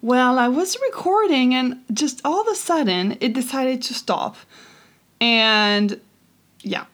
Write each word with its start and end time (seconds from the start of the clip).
Well, 0.00 0.38
I 0.38 0.46
was 0.46 0.76
recording 0.80 1.56
and 1.56 1.82
just 1.92 2.20
all 2.24 2.40
of 2.40 2.46
a 2.46 2.54
sudden 2.54 3.18
it 3.20 3.32
decided 3.32 3.82
to 3.82 3.94
stop. 3.94 4.36
And 5.20 6.00
yeah, 6.62 6.84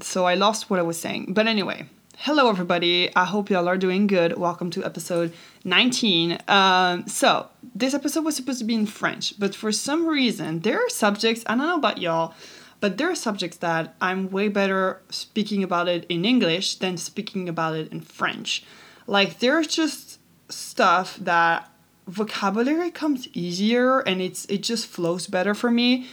so 0.00 0.24
I 0.24 0.34
lost 0.34 0.70
what 0.70 0.78
I 0.78 0.84
was 0.84 0.96
saying. 0.96 1.34
But 1.34 1.48
anyway, 1.48 1.86
hello 2.16 2.48
everybody. 2.48 3.10
I 3.16 3.24
hope 3.24 3.50
y'all 3.50 3.66
are 3.66 3.76
doing 3.76 4.06
good. 4.06 4.38
Welcome 4.38 4.70
to 4.70 4.84
episode 4.84 5.32
19. 5.64 6.38
Um, 6.46 7.08
so, 7.08 7.48
this 7.74 7.92
episode 7.92 8.24
was 8.24 8.36
supposed 8.36 8.60
to 8.60 8.64
be 8.64 8.76
in 8.76 8.86
French, 8.86 9.36
but 9.36 9.52
for 9.56 9.72
some 9.72 10.06
reason, 10.06 10.60
there 10.60 10.78
are 10.78 10.88
subjects, 10.88 11.42
I 11.48 11.56
don't 11.56 11.66
know 11.66 11.74
about 11.74 11.98
y'all, 11.98 12.34
but 12.78 12.98
there 12.98 13.10
are 13.10 13.16
subjects 13.16 13.56
that 13.56 13.96
I'm 14.00 14.30
way 14.30 14.46
better 14.46 15.02
speaking 15.10 15.64
about 15.64 15.88
it 15.88 16.06
in 16.08 16.24
English 16.24 16.76
than 16.76 16.98
speaking 16.98 17.48
about 17.48 17.74
it 17.74 17.90
in 17.90 18.00
French. 18.00 18.62
Like, 19.08 19.40
there's 19.40 19.66
just 19.66 20.20
stuff 20.48 21.16
that 21.16 21.68
vocabulary 22.06 22.90
comes 22.90 23.28
easier 23.32 24.00
and 24.00 24.20
it's 24.20 24.44
it 24.46 24.62
just 24.62 24.86
flows 24.86 25.26
better 25.26 25.54
for 25.54 25.70
me 25.70 26.06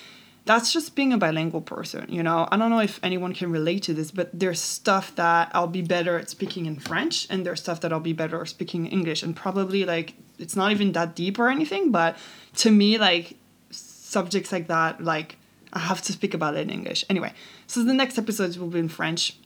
that's 0.46 0.74
just 0.74 0.96
being 0.96 1.14
a 1.14 1.18
bilingual 1.18 1.62
person, 1.62 2.06
you 2.10 2.24
know. 2.24 2.48
I 2.52 2.58
don't 2.58 2.72
know 2.72 2.80
if 2.80 3.00
anyone 3.04 3.34
can 3.34 3.52
relate 3.52 3.84
to 3.84 3.94
this, 3.94 4.10
but 4.10 4.30
there's 4.34 4.60
stuff 4.60 5.16
that 5.16 5.52
I'll 5.54 5.68
be 5.68 5.84
better 5.84 6.18
at 6.18 6.30
speaking 6.30 6.66
in 6.66 6.78
French, 6.78 7.28
and 7.30 7.46
there's 7.46 7.62
stuff 7.62 7.82
that 7.82 7.94
I'll 7.94 8.00
be 8.00 8.14
better 8.14 8.42
at 8.42 8.50
speaking 8.50 8.88
English. 8.88 9.22
And 9.22 9.36
probably 9.36 9.86
like 9.86 10.16
it's 10.40 10.56
not 10.56 10.72
even 10.72 10.94
that 10.94 11.16
deep 11.16 11.38
or 11.38 11.50
anything, 11.50 11.92
but 11.92 12.18
to 12.58 12.72
me, 12.72 12.98
like 12.98 13.38
subjects 13.70 14.52
like 14.52 14.68
that, 14.68 15.04
like 15.04 15.38
I 15.74 15.80
have 15.80 16.02
to 16.04 16.12
speak 16.12 16.34
about 16.34 16.56
it 16.56 16.62
in 16.62 16.70
English. 16.72 17.06
Anyway, 17.08 17.34
so 17.68 17.84
the 17.84 17.94
next 17.94 18.18
episodes 18.18 18.58
will 18.58 18.68
be 18.68 18.80
in 18.80 18.90
French. 18.90 19.38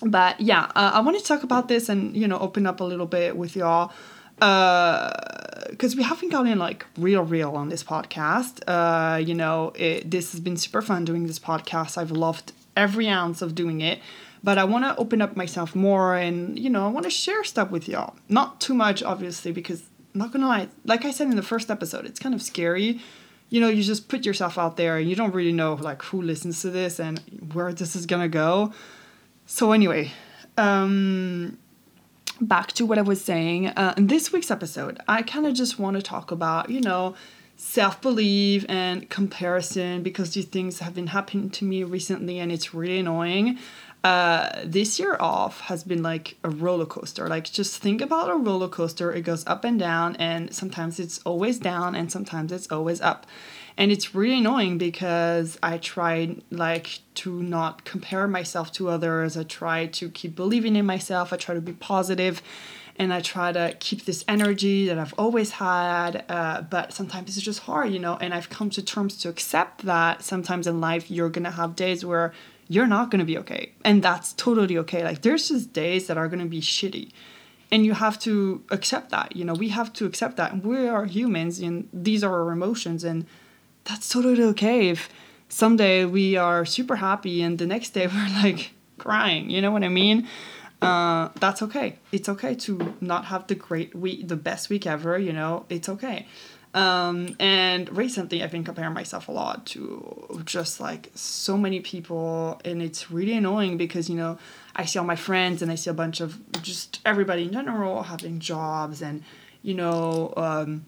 But 0.00 0.40
yeah, 0.40 0.70
uh, 0.76 0.92
I 0.94 1.00
want 1.00 1.18
to 1.18 1.24
talk 1.24 1.42
about 1.42 1.66
this 1.66 1.88
and 1.88 2.16
you 2.16 2.28
know 2.28 2.38
open 2.38 2.68
up 2.68 2.78
a 2.80 2.84
little 2.84 3.06
bit 3.06 3.36
with 3.36 3.56
y'all 3.56 3.92
because 5.70 5.96
we 5.96 6.02
haven't 6.02 6.30
gotten 6.30 6.58
like 6.58 6.84
real 6.98 7.22
real 7.22 7.52
on 7.56 7.68
this 7.68 7.82
podcast. 7.82 8.62
Uh, 8.66 9.16
you 9.16 9.34
know 9.34 9.72
it, 9.74 10.10
this 10.10 10.32
has 10.32 10.40
been 10.40 10.56
super 10.56 10.82
fun 10.82 11.04
doing 11.04 11.26
this 11.26 11.38
podcast. 11.38 11.96
I've 11.96 12.10
loved 12.10 12.52
every 12.76 13.08
ounce 13.08 13.42
of 13.42 13.54
doing 13.54 13.80
it. 13.80 14.00
But 14.42 14.56
i 14.56 14.64
want 14.64 14.84
to 14.86 14.96
open 14.96 15.20
up 15.20 15.36
myself 15.36 15.74
more 15.74 16.16
and 16.16 16.58
you 16.58 16.70
know 16.70 16.86
i 16.86 16.88
want 16.88 17.04
to 17.04 17.10
share 17.10 17.44
stuff 17.44 17.70
with 17.70 17.88
y'all. 17.88 18.16
Not 18.28 18.60
too 18.60 18.74
much 18.74 19.02
obviously 19.02 19.52
because 19.52 19.82
I'm 20.14 20.20
not 20.20 20.32
gonna 20.32 20.48
lie 20.48 20.68
like 20.84 21.04
i 21.04 21.10
said 21.10 21.28
in 21.28 21.36
the 21.36 21.42
first 21.42 21.70
episode 21.70 22.06
it's 22.06 22.18
kind 22.18 22.34
of 22.34 22.42
scary. 22.42 23.00
You 23.50 23.60
know 23.60 23.68
you 23.68 23.82
just 23.82 24.08
put 24.08 24.24
yourself 24.24 24.56
out 24.56 24.76
there 24.76 24.96
and 24.96 25.08
you 25.10 25.16
don't 25.16 25.34
really 25.34 25.52
know 25.52 25.74
like 25.74 26.02
who 26.02 26.22
listens 26.22 26.62
to 26.62 26.70
this 26.70 26.98
and 26.98 27.18
where 27.52 27.72
this 27.72 27.94
is 27.94 28.06
gonna 28.06 28.28
go. 28.28 28.72
So 29.44 29.72
anyway 29.72 30.12
um 30.56 31.58
back 32.40 32.72
to 32.72 32.86
what 32.86 32.98
I 32.98 33.02
was 33.02 33.22
saying, 33.22 33.68
uh, 33.68 33.94
in 33.96 34.06
this 34.06 34.32
week's 34.32 34.50
episode, 34.50 34.98
I 35.06 35.22
kind 35.22 35.46
of 35.46 35.54
just 35.54 35.78
want 35.78 35.96
to 35.96 36.02
talk 36.02 36.30
about, 36.30 36.70
you 36.70 36.80
know, 36.80 37.14
self 37.56 38.00
belief 38.00 38.64
and 38.68 39.08
comparison 39.10 40.02
because 40.02 40.32
these 40.32 40.46
things 40.46 40.78
have 40.78 40.94
been 40.94 41.08
happening 41.08 41.50
to 41.50 41.64
me 41.64 41.84
recently 41.84 42.38
and 42.38 42.50
it's 42.50 42.72
really 42.72 42.98
annoying. 42.98 43.58
Uh, 44.02 44.48
this 44.64 44.98
year 44.98 45.18
off 45.20 45.60
has 45.60 45.84
been 45.84 46.02
like 46.02 46.36
a 46.42 46.48
roller 46.48 46.86
coaster. 46.86 47.28
Like, 47.28 47.44
just 47.44 47.82
think 47.82 48.00
about 48.00 48.30
a 48.30 48.34
roller 48.34 48.68
coaster. 48.68 49.12
It 49.12 49.22
goes 49.22 49.46
up 49.46 49.62
and 49.62 49.78
down, 49.78 50.16
and 50.16 50.54
sometimes 50.54 50.98
it's 50.98 51.18
always 51.26 51.58
down, 51.58 51.94
and 51.94 52.10
sometimes 52.10 52.50
it's 52.50 52.70
always 52.72 53.02
up 53.02 53.26
and 53.76 53.90
it's 53.90 54.14
really 54.14 54.38
annoying 54.38 54.78
because 54.78 55.58
i 55.62 55.78
try 55.78 56.36
like 56.50 57.00
to 57.20 57.42
not 57.42 57.84
compare 57.84 58.26
myself 58.26 58.72
to 58.72 58.88
others. 58.88 59.36
I 59.36 59.42
try 59.42 59.84
to 59.84 60.08
keep 60.08 60.34
believing 60.34 60.74
in 60.74 60.86
myself. 60.86 61.34
I 61.34 61.36
try 61.36 61.54
to 61.54 61.60
be 61.60 61.74
positive. 61.74 62.40
And 62.96 63.12
i 63.12 63.20
try 63.20 63.52
to 63.52 63.76
keep 63.78 64.04
this 64.04 64.24
energy 64.26 64.86
that 64.88 64.98
i've 64.98 65.14
always 65.18 65.50
had. 65.52 66.24
Uh, 66.28 66.62
but 66.62 66.92
sometimes 66.94 67.36
it's 67.36 67.44
just 67.44 67.60
hard 67.60 67.92
you 67.92 67.98
know? 67.98 68.16
And 68.20 68.32
i've 68.32 68.48
come 68.48 68.70
to 68.70 68.82
terms 68.82 69.18
to 69.18 69.28
accept 69.28 69.84
that 69.84 70.22
sometimes 70.22 70.66
in 70.66 70.80
life 70.80 71.10
you're 71.10 71.28
gonna 71.28 71.50
have 71.50 71.76
days 71.76 72.04
where 72.04 72.32
you're 72.68 72.86
not 72.86 73.10
gonna 73.10 73.24
be 73.24 73.36
okay. 73.38 73.72
And 73.84 74.02
that's 74.02 74.32
totally 74.32 74.78
okay. 74.78 75.04
Like 75.04 75.20
there's 75.22 75.48
just 75.48 75.72
days 75.74 76.06
that 76.06 76.16
are 76.16 76.28
gonna 76.28 76.46
be 76.46 76.62
shitty. 76.62 77.10
And 77.72 77.84
you 77.86 77.94
have 77.94 78.18
to 78.20 78.62
accept 78.70 79.10
that 79.10 79.36
you 79.36 79.44
know? 79.44 79.54
We 79.54 79.68
have 79.68 79.92
to 79.94 80.06
accept 80.06 80.36
that. 80.36 80.64
We 80.64 80.88
are 80.88 81.04
humans 81.04 81.60
and 81.60 81.88
these 81.92 82.24
are 82.24 82.34
our 82.42 82.52
emotions. 82.52 83.04
And 83.04 83.26
that's 83.90 84.08
totally 84.08 84.42
okay 84.42 84.88
if 84.88 85.08
someday 85.48 86.04
we 86.04 86.36
are 86.36 86.64
super 86.64 86.96
happy 86.96 87.42
and 87.42 87.58
the 87.58 87.66
next 87.66 87.90
day 87.90 88.06
we're 88.14 88.42
like 88.42 88.70
crying 88.98 89.50
you 89.50 89.60
know 89.60 89.70
what 89.70 89.82
i 89.84 89.88
mean? 89.88 90.26
Uh, 90.82 91.28
that's 91.38 91.60
okay. 91.60 91.98
It's 92.10 92.26
okay 92.26 92.54
to 92.54 92.94
not 93.02 93.26
have 93.26 93.46
the 93.48 93.54
great 93.54 93.94
week 93.94 94.28
the 94.28 94.36
best 94.36 94.70
week 94.70 94.86
ever 94.86 95.18
you 95.18 95.32
know? 95.32 95.66
It's 95.68 95.90
okay. 95.90 96.26
Um, 96.72 97.36
and 97.40 97.94
recently 97.94 98.44
i've 98.44 98.52
been 98.52 98.62
comparing 98.62 98.94
myself 98.94 99.26
a 99.26 99.32
lot 99.32 99.66
to 99.72 100.40
just 100.44 100.78
like 100.78 101.10
so 101.16 101.58
many 101.58 101.80
people 101.80 102.60
and 102.64 102.80
it's 102.80 103.10
really 103.10 103.36
annoying 103.36 103.76
because 103.76 104.08
you 104.08 104.14
know 104.14 104.38
i 104.76 104.84
see 104.84 104.96
all 105.00 105.04
my 105.04 105.16
friends 105.16 105.62
and 105.62 105.72
i 105.72 105.74
see 105.74 105.90
a 105.90 105.98
bunch 106.02 106.20
of 106.20 106.38
just 106.62 107.00
everybody 107.04 107.42
in 107.42 107.52
general 107.52 108.04
having 108.04 108.38
jobs 108.38 109.02
and 109.02 109.24
you 109.62 109.74
know 109.74 110.32
um, 110.36 110.86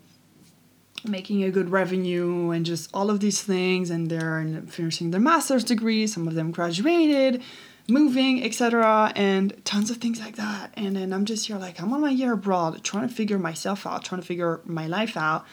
making 1.04 1.42
a 1.42 1.50
good 1.50 1.70
revenue 1.70 2.50
and 2.50 2.64
just 2.64 2.90
all 2.94 3.10
of 3.10 3.20
these 3.20 3.42
things 3.42 3.90
and 3.90 4.08
they're 4.08 4.62
finishing 4.68 5.10
their 5.10 5.20
master's 5.20 5.64
degree 5.64 6.06
some 6.06 6.28
of 6.28 6.34
them 6.34 6.50
graduated 6.50 7.42
moving 7.88 8.44
etc 8.44 9.12
and 9.16 9.64
tons 9.64 9.91
of 9.91 9.96
things 9.96 10.20
like 10.20 10.36
that. 10.36 10.72
And 10.74 10.96
then 10.96 11.12
i'm 11.12 11.24
just 11.24 11.46
here 11.46 11.58
like 11.58 11.80
i'm 11.80 11.92
on 11.92 12.00
my 12.00 12.10
year 12.10 12.32
abroad 12.32 12.82
trying 12.84 13.08
to 13.08 13.14
figure 13.14 13.38
myself 13.38 13.86
out 13.86 14.04
trying 14.04 14.20
to 14.20 14.26
figure 14.26 14.60
my 14.64 14.86
life 14.86 15.16
out. 15.16 15.44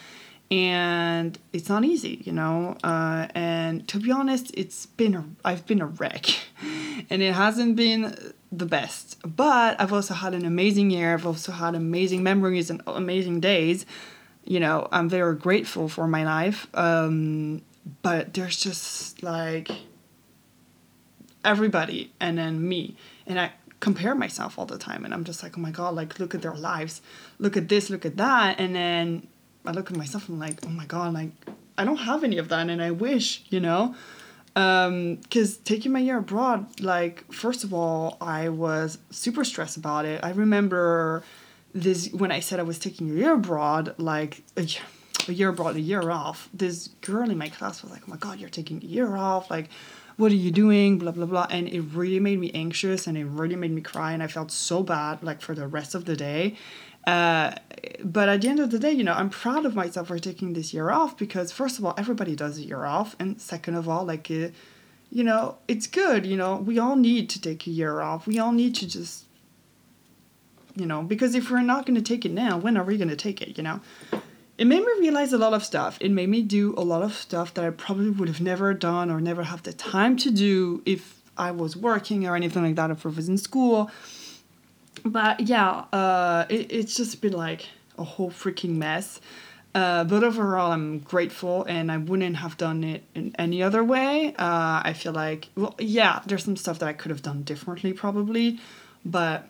And 0.52 1.38
it's 1.54 1.70
not 1.70 1.84
easy 1.84 2.22
you 2.24 2.32
know? 2.32 2.78
Uh, 2.84 3.28
and 3.36 3.88
to 3.88 4.00
be 4.00 4.12
honest 4.12 4.52
it's 4.56 4.86
been 4.86 5.36
i've 5.44 5.66
been 5.66 5.82
a 5.82 5.88
wreck. 5.88 6.26
And 7.10 7.22
it 7.22 7.34
hasn't 7.34 7.78
been 7.78 8.14
the 8.52 8.66
best. 8.66 9.18
But 9.24 9.80
i've 9.80 9.94
also 9.94 10.14
had 10.14 10.34
an 10.34 10.46
amazing 10.46 10.92
year. 10.92 11.14
I've 11.14 11.26
also 11.26 11.52
had 11.52 11.74
amazing 11.74 12.24
memories 12.24 12.70
and 12.70 12.82
amazing 12.86 13.40
days 13.40 13.86
you 14.46 14.60
know, 14.60 14.88
I'm 14.92 15.10
very 15.10 15.36
grateful 15.36 15.90
for 15.90 16.08
my 16.08 16.24
life. 16.24 16.68
Um, 16.74 17.62
but 18.02 18.34
there's 18.34 18.58
just 18.58 19.24
like 19.24 19.70
everybody 21.44 22.12
and 22.20 22.38
then 22.38 22.68
me. 22.68 22.96
And 23.26 23.40
I 23.40 23.52
compare 23.80 24.16
myself 24.16 24.60
all 24.60 24.66
the 24.66 24.78
time. 24.78 25.06
And 25.06 25.14
I'm 25.14 25.24
just 25.24 25.44
like, 25.44 25.58
oh 25.58 25.62
my 25.62 25.72
God, 25.72 25.96
like, 25.96 26.20
look 26.20 26.36
at 26.36 26.42
their 26.42 26.56
lives. 26.56 27.02
Look 27.38 27.56
at 27.58 27.70
this, 27.70 27.90
look 27.90 28.06
at 28.06 28.18
that. 28.18 28.60
And 28.60 28.76
then 28.76 29.28
I 29.66 29.72
look 29.72 29.90
at 29.92 29.98
myself 29.98 30.28
and 30.28 30.36
I'm 30.36 30.50
like, 30.50 30.66
oh 30.66 30.70
my 30.70 30.86
God, 30.86 31.14
like, 31.14 31.32
I 31.78 31.86
don't 31.86 31.98
have 31.98 32.24
any 32.24 32.38
of 32.38 32.50
that. 32.50 32.70
And 32.70 32.82
I 32.82 32.92
wish, 32.92 33.44
you 33.50 33.60
know? 33.60 33.96
Because 34.54 35.58
um, 35.58 35.64
taking 35.64 35.92
my 35.92 36.00
year 36.00 36.18
abroad, 36.18 36.82
like, 36.82 37.32
first 37.32 37.64
of 37.64 37.74
all, 37.74 38.18
I 38.20 38.50
was 38.50 38.98
super 39.12 39.46
stressed 39.46 39.78
about 39.78 40.06
it. 40.06 40.22
I 40.24 40.32
remember 40.32 41.24
this 41.74 42.12
when 42.12 42.32
I 42.32 42.40
said 42.40 42.60
I 42.60 42.64
was 42.64 42.80
taking 42.80 43.10
a 43.12 43.14
year 43.14 43.34
abroad, 43.34 43.96
like 43.98 44.44
a, 44.58 44.68
a 45.28 45.34
year 45.34 45.50
abroad, 45.50 45.76
a 45.76 45.82
year 45.82 46.10
off, 46.10 46.50
this 46.54 46.90
girl 47.02 47.30
in 47.30 47.38
my 47.38 47.50
class 47.50 47.84
was 47.84 47.92
like, 47.92 48.02
"Oh 48.08 48.12
my 48.12 48.18
God, 48.18 48.40
you're 48.40 48.50
taking 48.50 48.82
a 48.82 48.86
year 48.86 49.16
off! 49.16 49.50
Like, 49.50 49.70
what 50.18 50.32
are 50.32 50.36
you 50.36 50.52
doing?" 50.52 50.98
Blah 50.98 51.12
blah 51.12 51.26
blah, 51.26 51.48
and 51.50 51.68
it 51.68 51.82
really 51.82 52.20
made 52.20 52.40
me 52.40 52.52
anxious 52.54 53.08
and 53.08 53.18
it 53.18 53.26
really 53.26 53.56
made 53.56 53.72
me 53.72 53.82
cry, 53.82 54.14
and 54.14 54.24
I 54.24 54.28
felt 54.28 54.52
so 54.52 54.84
bad 54.84 55.24
like 55.24 55.42
for 55.42 55.54
the 55.56 55.68
rest 55.68 55.96
of 55.96 56.06
the 56.06 56.16
day. 56.16 56.58
Uh, 57.08 57.56
but 58.04 58.30
at 58.30 58.42
the 58.42 58.50
end 58.50 58.60
of 58.60 58.72
the 58.72 58.80
day, 58.80 58.92
you 58.92 59.04
know, 59.04 59.14
I'm 59.14 59.30
proud 59.30 59.66
of 59.66 59.74
myself 59.74 60.10
for 60.10 60.20
taking 60.20 60.54
this 60.54 60.74
year 60.74 60.90
off 60.90 61.18
because 61.18 61.52
first 61.52 61.80
of 61.80 61.86
all, 61.86 61.94
everybody 61.98 62.36
does 62.36 62.58
a 62.58 62.62
year 62.62 62.86
off, 62.86 63.16
and 63.20 63.40
second 63.40 63.76
of 63.76 63.88
all, 63.88 64.06
like. 64.06 64.30
Uh, 64.32 64.50
you 65.12 65.24
know, 65.24 65.58
it's 65.68 65.88
good, 65.88 66.24
you 66.24 66.38
know, 66.38 66.58
we 66.58 66.78
all 66.78 66.96
need 66.96 67.32
to 67.32 67.42
take 67.42 67.66
a 67.66 67.72
year 67.72 68.00
off. 68.00 68.28
We 68.28 68.38
all 68.38 68.52
need 68.52 68.76
to 68.76 68.88
just 68.88 69.26
you 70.80 70.86
know, 70.86 71.04
because 71.04 71.36
if 71.36 71.52
we're 71.52 71.62
not 71.62 71.86
going 71.86 71.96
to 71.96 72.02
take 72.02 72.26
it 72.26 72.32
now, 72.32 72.58
when 72.58 72.78
are 72.78 72.84
we 72.84 72.98
going 72.98 73.10
to 73.10 73.16
take 73.16 73.42
it, 73.42 73.58
you 73.58 73.64
know? 73.64 73.82
It 74.58 74.66
made 74.66 74.82
me 74.82 74.92
realize 75.00 75.32
a 75.32 75.38
lot 75.38 75.54
of 75.54 75.64
stuff. 75.64 75.98
It 76.02 76.12
made 76.12 76.28
me 76.28 76.42
do 76.42 76.74
a 76.76 76.82
lot 76.82 77.02
of 77.02 77.14
stuff 77.14 77.54
that 77.54 77.64
I 77.64 77.70
probably 77.70 78.10
would 78.10 78.28
have 78.28 78.42
never 78.42 78.74
done 78.74 79.10
or 79.10 79.22
never 79.22 79.44
have 79.44 79.64
the 79.64 79.72
time 79.72 80.18
to 80.18 80.32
do 80.32 80.82
if 80.86 81.22
I 81.38 81.52
was 81.52 81.78
working 81.78 82.28
or 82.28 82.36
anything 82.36 82.64
like 82.64 82.76
that, 82.76 82.92
if 82.92 83.06
I 83.06 83.10
was 83.10 83.30
in 83.30 83.38
school. 83.38 83.90
But 85.06 85.40
yeah, 85.42 85.86
uh, 85.94 86.46
it, 86.50 86.72
it's 86.72 86.98
just 86.98 87.22
been 87.22 87.34
like 87.34 87.68
a 87.98 88.04
whole 88.04 88.32
freaking 88.32 88.76
mess. 88.76 89.22
Uh, 89.74 90.04
but 90.04 90.24
overall, 90.24 90.72
I'm 90.72 91.00
grateful, 91.00 91.64
and 91.66 91.92
I 91.92 91.98
wouldn't 91.98 92.38
have 92.38 92.58
done 92.58 92.84
it 92.84 93.04
in 93.14 93.36
any 93.38 93.62
other 93.62 93.84
way. 93.84 94.34
Uh, 94.38 94.82
I 94.84 94.94
feel 94.94 95.14
like, 95.14 95.50
well, 95.56 95.76
yeah, 95.78 96.22
there's 96.26 96.44
some 96.44 96.58
stuff 96.58 96.80
that 96.80 96.90
I 96.90 96.94
could 96.94 97.12
have 97.12 97.22
done 97.22 97.44
differently, 97.44 97.94
probably, 97.94 98.60
but 99.06 99.48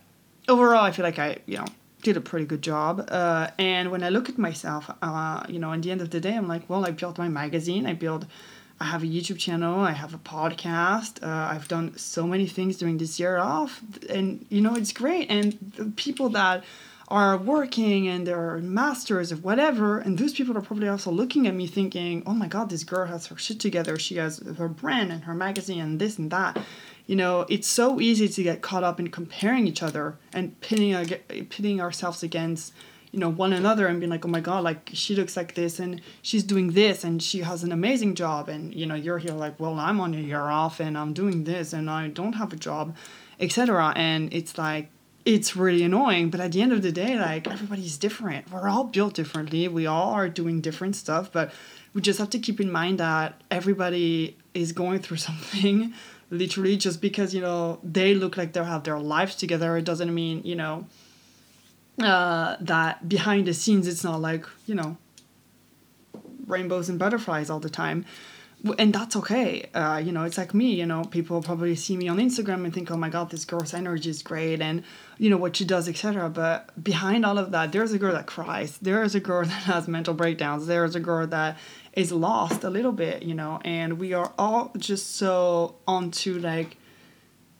overall, 0.49 0.83
I 0.83 0.91
feel 0.91 1.05
like 1.05 1.19
I, 1.19 1.37
you 1.45 1.57
know, 1.57 1.65
did 2.01 2.17
a 2.17 2.21
pretty 2.21 2.45
good 2.45 2.61
job. 2.61 3.07
Uh, 3.09 3.49
and 3.57 3.91
when 3.91 4.03
I 4.03 4.09
look 4.09 4.29
at 4.29 4.37
myself, 4.37 4.89
uh, 5.01 5.43
you 5.47 5.59
know, 5.59 5.71
at 5.73 5.81
the 5.81 5.91
end 5.91 6.01
of 6.01 6.09
the 6.09 6.19
day, 6.19 6.35
I'm 6.35 6.47
like, 6.47 6.69
well, 6.69 6.85
I 6.85 6.91
built 6.91 7.17
my 7.17 7.27
magazine. 7.27 7.85
I 7.85 7.93
built, 7.93 8.25
I 8.79 8.85
have 8.85 9.03
a 9.03 9.05
YouTube 9.05 9.37
channel. 9.37 9.79
I 9.79 9.91
have 9.91 10.13
a 10.13 10.17
podcast. 10.17 11.23
Uh, 11.23 11.53
I've 11.53 11.67
done 11.67 11.97
so 11.97 12.25
many 12.25 12.47
things 12.47 12.77
during 12.77 12.97
this 12.97 13.19
year 13.19 13.37
off, 13.37 13.81
and 14.09 14.45
you 14.49 14.61
know, 14.61 14.75
it's 14.75 14.93
great. 14.93 15.29
And 15.29 15.57
the 15.77 15.85
people 15.85 16.29
that 16.29 16.63
are 17.09 17.37
working 17.37 18.07
and 18.07 18.27
they're 18.27 18.59
masters 18.59 19.31
of 19.31 19.43
whatever 19.43 19.97
and 19.97 20.19
those 20.19 20.31
people 20.31 20.55
are 20.55 20.61
probably 20.61 20.87
also 20.87 21.09
looking 21.09 21.47
at 21.47 21.55
me 21.55 21.65
thinking 21.65 22.21
oh 22.27 22.33
my 22.33 22.47
god 22.47 22.69
this 22.69 22.83
girl 22.83 23.07
has 23.07 23.25
her 23.25 23.37
shit 23.37 23.59
together 23.59 23.97
she 23.97 24.17
has 24.17 24.37
her 24.59 24.67
brand 24.67 25.11
and 25.11 25.23
her 25.23 25.33
magazine 25.33 25.81
and 25.81 25.99
this 25.99 26.19
and 26.19 26.29
that 26.29 26.55
you 27.09 27.15
know 27.15 27.43
it's 27.49 27.67
so 27.67 27.99
easy 27.99 28.27
to 28.29 28.43
get 28.43 28.61
caught 28.61 28.83
up 28.83 28.99
in 28.99 29.07
comparing 29.09 29.65
each 29.65 29.81
other 29.81 30.15
and 30.31 30.59
pitting, 30.61 30.93
uh, 30.93 31.03
pitting 31.49 31.81
ourselves 31.81 32.21
against 32.21 32.71
you 33.11 33.19
know 33.19 33.29
one 33.29 33.51
another 33.51 33.87
and 33.87 33.99
being 33.99 34.11
like 34.11 34.23
oh 34.25 34.27
my 34.27 34.39
god 34.39 34.63
like 34.63 34.91
she 34.93 35.15
looks 35.15 35.35
like 35.35 35.55
this 35.55 35.79
and 35.79 36.01
she's 36.21 36.43
doing 36.43 36.73
this 36.73 37.03
and 37.03 37.23
she 37.23 37.39
has 37.39 37.63
an 37.63 37.71
amazing 37.71 38.13
job 38.13 38.47
and 38.47 38.75
you 38.75 38.85
know 38.85 38.93
you're 38.93 39.17
here 39.17 39.33
like 39.33 39.59
well 39.59 39.79
i'm 39.79 39.99
on 39.99 40.13
a 40.13 40.19
year 40.19 40.45
off 40.61 40.79
and 40.79 40.95
i'm 40.95 41.11
doing 41.11 41.45
this 41.45 41.73
and 41.73 41.89
i 41.89 42.07
don't 42.09 42.33
have 42.33 42.53
a 42.53 42.55
job 42.55 42.95
etc 43.39 43.91
and 43.95 44.31
it's 44.31 44.59
like 44.59 44.91
it's 45.25 45.55
really 45.55 45.81
annoying 45.81 46.29
but 46.29 46.39
at 46.39 46.51
the 46.51 46.61
end 46.61 46.71
of 46.71 46.83
the 46.83 46.91
day 46.91 47.19
like 47.19 47.47
everybody's 47.47 47.97
different. 47.97 48.49
We're 48.51 48.69
all 48.69 48.85
built 48.85 49.13
differently. 49.15 49.67
We 49.67 49.85
all 49.85 50.13
are 50.13 50.29
doing 50.29 50.61
different 50.61 50.95
stuff 50.95 51.31
but 51.31 51.51
we 51.93 52.01
just 52.01 52.19
have 52.19 52.29
to 52.29 52.39
keep 52.39 52.59
in 52.61 52.71
mind 52.71 52.99
that 52.99 53.41
everybody 53.49 54.37
is 54.53 54.71
going 54.71 54.99
through 54.99 55.17
something 55.29 55.93
literally 56.29 56.77
just 56.77 57.01
because 57.01 57.33
you 57.33 57.41
know 57.41 57.79
they 57.83 58.13
look 58.13 58.37
like 58.37 58.53
they 58.53 58.63
have 58.63 58.83
their 58.83 58.99
lives 58.99 59.35
together. 59.35 59.77
It 59.77 59.85
doesn't 59.85 60.13
mean 60.13 60.41
you 60.43 60.55
know 60.55 60.85
uh, 62.01 62.55
that 62.61 63.09
behind 63.09 63.47
the 63.47 63.53
scenes 63.53 63.87
it's 63.87 64.03
not 64.03 64.21
like 64.21 64.45
you 64.65 64.75
know 64.75 64.97
rainbows 66.47 66.89
and 66.89 66.97
butterflies 66.97 67.49
all 67.49 67.59
the 67.59 67.69
time. 67.69 68.05
And 68.77 68.91
that's 68.91 69.15
okay. 69.15 69.69
Uh, 69.73 70.01
you 70.03 70.11
know 70.11 70.23
it's 70.23 70.37
like 70.37 70.53
me 70.53 70.73
you 70.73 70.85
know 70.85 71.03
people 71.05 71.41
probably 71.41 71.75
see 71.75 71.95
me 71.95 72.09
on 72.09 72.17
instagram 72.17 72.65
and 72.65 72.73
think 72.73 72.91
oh 72.91 72.97
my 72.97 73.07
god 73.07 73.29
this 73.29 73.45
girl's 73.45 73.73
energy 73.73 74.09
is 74.09 74.21
great 74.21 74.59
and 74.59 74.83
you 75.17 75.29
know 75.29 75.37
what 75.37 75.55
she 75.55 75.63
does 75.63 75.87
etc 75.87 76.29
but 76.29 76.83
behind 76.83 77.25
all 77.25 77.37
of 77.37 77.51
that 77.51 77.71
there's 77.71 77.93
a 77.93 77.97
girl 77.97 78.11
that 78.13 78.25
cries. 78.25 78.77
There's 78.79 79.15
a 79.15 79.21
girl 79.21 79.45
that 79.45 79.63
has 79.63 79.87
mental 79.87 80.13
breakdowns. 80.13 80.67
There's 80.67 80.95
a 80.95 80.99
girl 80.99 81.25
that 81.27 81.57
is 81.99 82.11
lost 82.11 82.63
a 82.63 82.69
little 82.69 82.95
bit 83.05 83.17
you 83.23 83.35
know 83.35 83.59
and 83.63 83.99
we 83.99 84.09
are 84.13 84.31
all 84.37 84.71
just 84.77 85.05
so 85.15 85.75
onto 85.87 86.31
like 86.39 86.77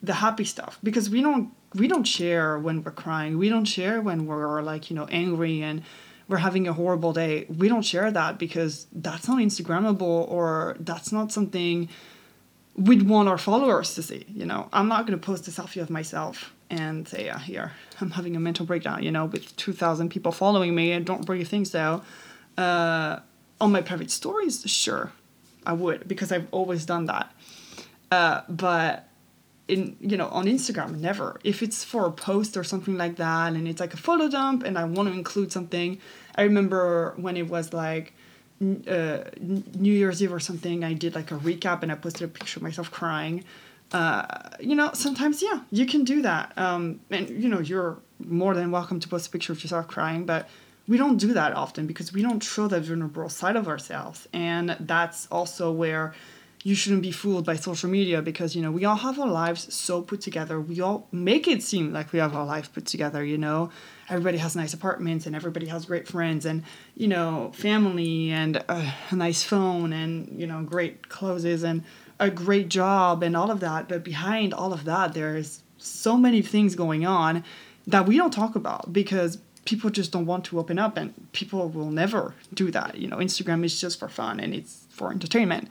the 0.01 0.13
happy 0.13 0.45
stuff 0.45 0.79
because 0.81 1.09
we 1.09 1.21
don't 1.21 1.51
we 1.75 1.87
don't 1.87 2.05
share 2.05 2.57
when 2.57 2.83
we're 2.83 2.91
crying. 2.91 3.37
We 3.37 3.49
don't 3.49 3.65
share 3.65 4.01
when 4.01 4.25
we're 4.25 4.61
like, 4.61 4.89
you 4.89 4.95
know, 4.95 5.07
angry 5.11 5.61
and 5.61 5.83
we're 6.27 6.37
having 6.37 6.67
a 6.67 6.73
horrible 6.73 7.13
day. 7.13 7.45
We 7.49 7.69
don't 7.69 7.83
share 7.83 8.11
that 8.11 8.37
because 8.37 8.87
that's 8.91 9.27
not 9.27 9.39
Instagrammable 9.39 10.01
or 10.01 10.77
that's 10.79 11.11
not 11.11 11.31
something 11.31 11.89
we'd 12.75 13.07
want 13.07 13.29
our 13.29 13.37
followers 13.37 13.95
to 13.95 14.03
see. 14.03 14.25
You 14.29 14.45
know, 14.45 14.69
I'm 14.71 14.87
not 14.87 15.05
going 15.05 15.19
to 15.19 15.25
post 15.25 15.47
a 15.47 15.51
selfie 15.51 15.81
of 15.81 15.89
myself 15.89 16.53
and 16.69 17.07
say, 17.07 17.25
yeah, 17.25 17.39
here, 17.39 17.71
I'm 17.99 18.11
having 18.11 18.35
a 18.35 18.39
mental 18.39 18.65
breakdown, 18.65 19.03
you 19.03 19.11
know, 19.11 19.25
with 19.25 19.55
2,000 19.57 20.09
people 20.09 20.31
following 20.31 20.75
me 20.75 20.91
and 20.91 21.05
don't 21.05 21.27
really 21.27 21.45
think 21.45 21.67
so. 21.67 22.03
Uh, 22.57 23.19
on 23.61 23.71
my 23.71 23.81
private 23.81 24.11
stories, 24.11 24.63
sure, 24.65 25.11
I 25.65 25.73
would 25.73 26.07
because 26.07 26.31
I've 26.31 26.47
always 26.51 26.85
done 26.85 27.05
that. 27.05 27.31
Uh, 28.11 28.41
but 28.49 29.09
in 29.69 29.95
you 30.01 30.17
know 30.17 30.27
on 30.29 30.45
Instagram 30.45 30.97
never. 30.97 31.39
If 31.43 31.61
it's 31.61 31.83
for 31.83 32.05
a 32.05 32.11
post 32.11 32.57
or 32.57 32.63
something 32.63 32.97
like 32.97 33.15
that 33.17 33.53
and 33.53 33.67
it's 33.67 33.79
like 33.79 33.93
a 33.93 33.97
photo 33.97 34.27
dump 34.27 34.63
and 34.63 34.77
I 34.77 34.83
want 34.83 35.07
to 35.09 35.13
include 35.13 35.51
something 35.51 35.99
I 36.35 36.41
remember 36.41 37.13
when 37.17 37.37
it 37.37 37.47
was 37.47 37.71
like 37.71 38.13
uh, 38.61 39.19
New 39.39 39.93
Year's 39.93 40.21
Eve 40.21 40.33
or 40.33 40.39
something 40.39 40.83
I 40.83 40.93
did 40.93 41.15
like 41.15 41.31
a 41.31 41.35
recap 41.35 41.83
and 41.83 41.91
I 41.91 41.95
posted 41.95 42.23
a 42.23 42.27
picture 42.27 42.59
of 42.59 42.63
myself 42.63 42.91
crying. 42.91 43.45
Uh, 43.91 44.25
you 44.59 44.75
know 44.75 44.89
sometimes 44.93 45.41
yeah 45.41 45.61
you 45.71 45.85
can 45.85 46.03
do 46.03 46.21
that. 46.23 46.51
Um, 46.57 46.99
and 47.11 47.29
you 47.29 47.47
know 47.47 47.59
you're 47.59 47.99
more 48.19 48.55
than 48.55 48.71
welcome 48.71 48.99
to 48.99 49.07
post 49.07 49.27
a 49.27 49.29
picture 49.29 49.53
of 49.53 49.63
yourself 49.63 49.87
crying 49.87 50.25
but 50.25 50.49
we 50.89 50.97
don't 50.97 51.17
do 51.17 51.33
that 51.33 51.53
often 51.53 51.85
because 51.85 52.11
we 52.11 52.23
don't 52.23 52.43
show 52.43 52.67
that 52.67 52.81
vulnerable 52.81 53.29
side 53.29 53.55
of 53.55 53.67
ourselves. 53.67 54.27
And 54.33 54.75
that's 54.79 55.27
also 55.31 55.71
where 55.71 56.15
you 56.63 56.73
shouldn't 56.73 57.03
be 57.03 57.11
fooled 57.11 57.45
by 57.45 57.55
social 57.55 57.89
media 57.89 58.21
because 58.21 58.53
you 58.55 58.61
know 58.61 58.71
we 58.71 58.83
all 58.83 58.95
have 58.95 59.17
our 59.19 59.29
lives 59.29 59.73
so 59.73 60.01
put 60.01 60.19
together. 60.19 60.59
We 60.59 60.81
all 60.81 61.07
make 61.11 61.47
it 61.47 61.61
seem 61.61 61.93
like 61.93 62.11
we 62.11 62.19
have 62.19 62.35
our 62.35 62.45
life 62.45 62.73
put 62.73 62.85
together 62.87 63.23
you 63.23 63.37
know? 63.37 63.69
Everybody 64.09 64.39
has 64.39 64.55
nice 64.55 64.73
apartments 64.73 65.27
and 65.27 65.35
everybody 65.35 65.67
has 65.67 65.85
great 65.85 66.07
friends 66.07 66.45
and 66.45 66.63
you 66.95 67.07
know 67.07 67.51
family 67.53 68.31
and 68.31 68.57
a, 68.57 68.93
a 69.11 69.15
nice 69.15 69.43
phone 69.43 69.93
and 69.93 70.41
you 70.41 70.47
know 70.47 70.63
great 70.63 71.07
clothes 71.07 71.63
and 71.63 71.83
a 72.19 72.31
great 72.31 72.67
job 72.67 73.21
and 73.21 73.37
all 73.37 73.51
of 73.51 73.59
that. 73.59 73.87
But 73.87 74.03
behind 74.03 74.55
all 74.55 74.73
of 74.73 74.85
that 74.85 75.13
there's 75.13 75.61
so 75.77 76.17
many 76.17 76.41
things 76.41 76.73
going 76.75 77.05
on 77.05 77.43
that 77.87 78.05
we 78.05 78.17
don't 78.17 78.33
talk 78.33 78.55
about 78.55 78.91
because 78.91 79.37
people 79.69 79.89
just 79.89 80.11
don't 80.11 80.25
want 80.25 80.43
to 80.45 80.59
open 80.59 80.77
up 80.79 80.97
and 80.97 81.13
people 81.31 81.69
will 81.69 81.91
never 81.91 82.33
do 82.53 82.71
that 82.71 82.91
you 83.01 83.07
know 83.07 83.17
instagram 83.17 83.63
is 83.63 83.79
just 83.79 83.99
for 83.99 84.09
fun 84.09 84.39
and 84.39 84.53
it's 84.53 84.73
for 84.89 85.11
entertainment 85.11 85.67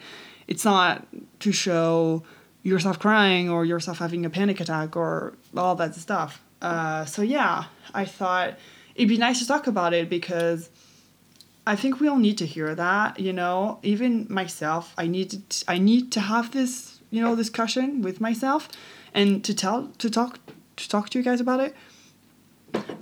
it's 0.48 0.64
not 0.64 1.06
to 1.40 1.52
show 1.52 2.22
yourself 2.62 2.98
crying 2.98 3.48
or 3.48 3.64
yourself 3.64 3.98
having 3.98 4.24
a 4.24 4.30
panic 4.30 4.60
attack 4.60 4.96
or 4.96 5.34
all 5.56 5.74
that 5.76 5.94
stuff. 5.94 6.42
Uh, 6.60 7.04
so 7.04 7.22
yeah, 7.22 7.64
I 7.94 8.04
thought 8.04 8.58
it'd 8.94 9.08
be 9.08 9.18
nice 9.18 9.38
to 9.40 9.46
talk 9.46 9.66
about 9.66 9.92
it 9.94 10.08
because 10.08 10.70
I 11.66 11.76
think 11.76 12.00
we 12.00 12.08
all 12.08 12.18
need 12.18 12.38
to 12.38 12.46
hear 12.46 12.74
that. 12.74 13.20
You 13.20 13.32
know, 13.32 13.78
even 13.82 14.26
myself, 14.28 14.94
I 14.98 15.06
need 15.06 15.30
to, 15.50 15.64
I 15.68 15.78
need 15.78 16.10
to 16.12 16.20
have 16.20 16.52
this 16.52 17.00
you 17.10 17.22
know 17.22 17.36
discussion 17.36 18.02
with 18.02 18.20
myself 18.20 18.68
and 19.14 19.44
to 19.44 19.54
tell 19.54 19.88
to 19.98 20.10
talk 20.10 20.40
to 20.76 20.88
talk 20.88 21.10
to 21.10 21.18
you 21.18 21.24
guys 21.24 21.40
about 21.40 21.60
it. 21.60 21.76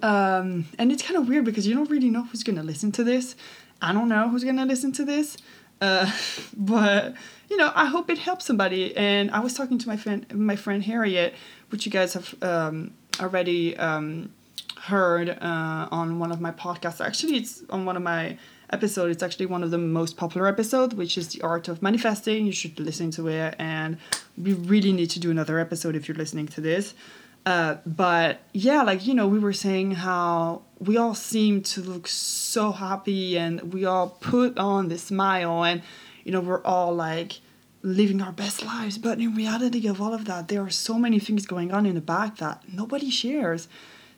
Um, 0.02 0.66
and 0.78 0.92
it's 0.92 1.02
kind 1.02 1.16
of 1.16 1.28
weird 1.28 1.44
because 1.44 1.66
you 1.66 1.74
don't 1.74 1.90
really 1.90 2.10
know 2.10 2.24
who's 2.24 2.42
gonna 2.42 2.62
listen 2.62 2.92
to 2.92 3.04
this. 3.04 3.34
I 3.82 3.92
don't 3.92 4.08
know 4.08 4.28
who's 4.28 4.44
gonna 4.44 4.66
listen 4.66 4.92
to 4.92 5.04
this. 5.04 5.36
Uh, 5.80 6.10
but 6.56 7.14
you 7.48 7.56
know, 7.56 7.72
I 7.74 7.86
hope 7.86 8.10
it 8.10 8.18
helps 8.18 8.44
somebody. 8.44 8.96
And 8.96 9.30
I 9.30 9.40
was 9.40 9.54
talking 9.54 9.78
to 9.78 9.88
my 9.88 9.96
friend, 9.96 10.26
my 10.34 10.56
friend 10.56 10.82
Harriet, 10.82 11.34
which 11.70 11.86
you 11.86 11.92
guys 11.92 12.14
have 12.14 12.34
um, 12.42 12.92
already 13.20 13.76
um, 13.76 14.32
heard 14.82 15.30
uh, 15.30 15.88
on 15.90 16.18
one 16.18 16.32
of 16.32 16.40
my 16.40 16.52
podcasts. 16.52 17.04
Actually, 17.04 17.36
it's 17.36 17.62
on 17.70 17.84
one 17.84 17.96
of 17.96 18.02
my 18.02 18.38
episodes. 18.70 19.12
It's 19.12 19.22
actually 19.22 19.46
one 19.46 19.62
of 19.62 19.70
the 19.70 19.78
most 19.78 20.16
popular 20.16 20.46
episodes, 20.48 20.94
which 20.94 21.16
is 21.16 21.28
the 21.28 21.42
art 21.42 21.68
of 21.68 21.82
manifesting. 21.82 22.46
You 22.46 22.52
should 22.52 22.78
listen 22.80 23.10
to 23.12 23.28
it, 23.28 23.54
and 23.58 23.98
we 24.36 24.54
really 24.54 24.92
need 24.92 25.10
to 25.10 25.20
do 25.20 25.30
another 25.30 25.58
episode 25.58 25.94
if 25.96 26.08
you're 26.08 26.16
listening 26.16 26.48
to 26.48 26.60
this. 26.60 26.94
Uh, 27.46 27.76
but 27.86 28.40
yeah, 28.52 28.82
like 28.82 29.06
you 29.06 29.14
know, 29.14 29.28
we 29.28 29.38
were 29.38 29.52
saying 29.52 29.92
how 29.92 30.62
we 30.80 30.96
all 30.96 31.14
seem 31.14 31.62
to 31.62 31.80
look 31.80 32.08
so 32.08 32.72
happy, 32.72 33.38
and 33.38 33.72
we 33.72 33.84
all 33.84 34.08
put 34.20 34.58
on 34.58 34.88
this 34.88 35.04
smile, 35.04 35.64
and 35.64 35.80
you 36.24 36.32
know, 36.32 36.40
we're 36.40 36.62
all 36.64 36.92
like 36.92 37.40
living 37.82 38.20
our 38.20 38.32
best 38.32 38.64
lives. 38.64 38.98
But 38.98 39.20
in 39.20 39.34
reality 39.34 39.86
of 39.86 40.00
all 40.00 40.12
of 40.12 40.24
that, 40.24 40.48
there 40.48 40.60
are 40.60 40.70
so 40.70 40.98
many 40.98 41.20
things 41.20 41.46
going 41.46 41.72
on 41.72 41.86
in 41.86 41.94
the 41.94 42.00
back 42.00 42.38
that 42.38 42.62
nobody 42.70 43.10
shares. 43.10 43.68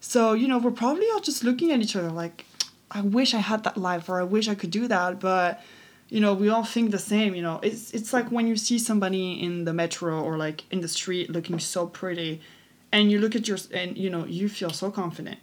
So, 0.01 0.33
you 0.33 0.49
know, 0.49 0.59
we're 0.59 0.71
probably 0.71 1.07
all 1.13 1.21
just 1.21 1.45
looking 1.45 1.71
at 1.71 1.81
each 1.81 1.95
other 1.95 2.11
like, 2.11 2.47
I 2.91 3.03
wish 3.03 3.35
I 3.35 3.39
had 3.41 3.65
that 3.65 3.77
life 3.77 4.09
or 4.09 4.21
I 4.21 4.25
wish 4.25 4.49
I 4.49 4.55
could 4.55 4.71
do 4.71 4.89
that. 4.89 5.21
But, 5.21 5.63
you 6.09 6.21
know, 6.21 6.33
we 6.33 6.49
all 6.49 6.65
think 6.65 6.93
the 6.93 6.99
same, 6.99 7.35
you 7.35 7.43
know. 7.43 7.61
It's 7.63 7.93
it's 7.93 8.15
like 8.15 8.31
when 8.31 8.47
you 8.47 8.57
see 8.57 8.79
somebody 8.79 9.33
in 9.33 9.65
the 9.65 9.75
metro 9.75 10.23
or 10.23 10.39
like 10.39 10.65
in 10.71 10.81
the 10.81 10.89
street 10.89 11.29
looking 11.29 11.59
so 11.59 11.87
pretty 11.87 12.41
and 12.93 13.11
you 13.11 13.19
look 13.19 13.35
at 13.37 13.49
your 13.49 13.59
and 13.73 13.97
you 13.97 14.11
know, 14.11 14.25
you 14.25 14.49
feel 14.49 14.71
so 14.71 14.91
confident 14.91 15.39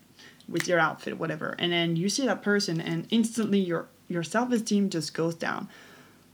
with 0.48 0.68
your 0.68 0.80
outfit, 0.80 1.18
whatever. 1.18 1.56
And 1.58 1.72
then 1.72 1.96
you 1.96 2.10
see 2.10 2.26
that 2.26 2.42
person 2.42 2.80
and 2.82 3.08
instantly 3.10 3.60
your 3.60 3.88
your 4.08 4.24
self-esteem 4.24 4.90
just 4.90 5.14
goes 5.14 5.36
down 5.36 5.68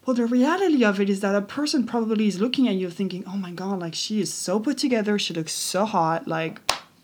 well, 0.05 0.15
the 0.15 0.25
reality 0.25 0.83
of 0.83 0.99
it 0.99 1.09
is 1.09 1.19
that 1.19 1.35
a 1.35 1.41
person 1.41 1.85
probably 1.85 2.27
is 2.27 2.41
looking 2.41 2.67
at 2.67 2.75
you 2.75 2.89
thinking, 2.89 3.23
oh 3.27 3.37
my 3.37 3.51
God, 3.51 3.79
like 3.79 3.93
she 3.93 4.19
is 4.19 4.33
so 4.33 4.59
put 4.59 4.77
together. 4.77 5.19
She 5.19 5.33
looks 5.33 5.53
so 5.53 5.85
hot. 5.85 6.27
Like, 6.27 6.59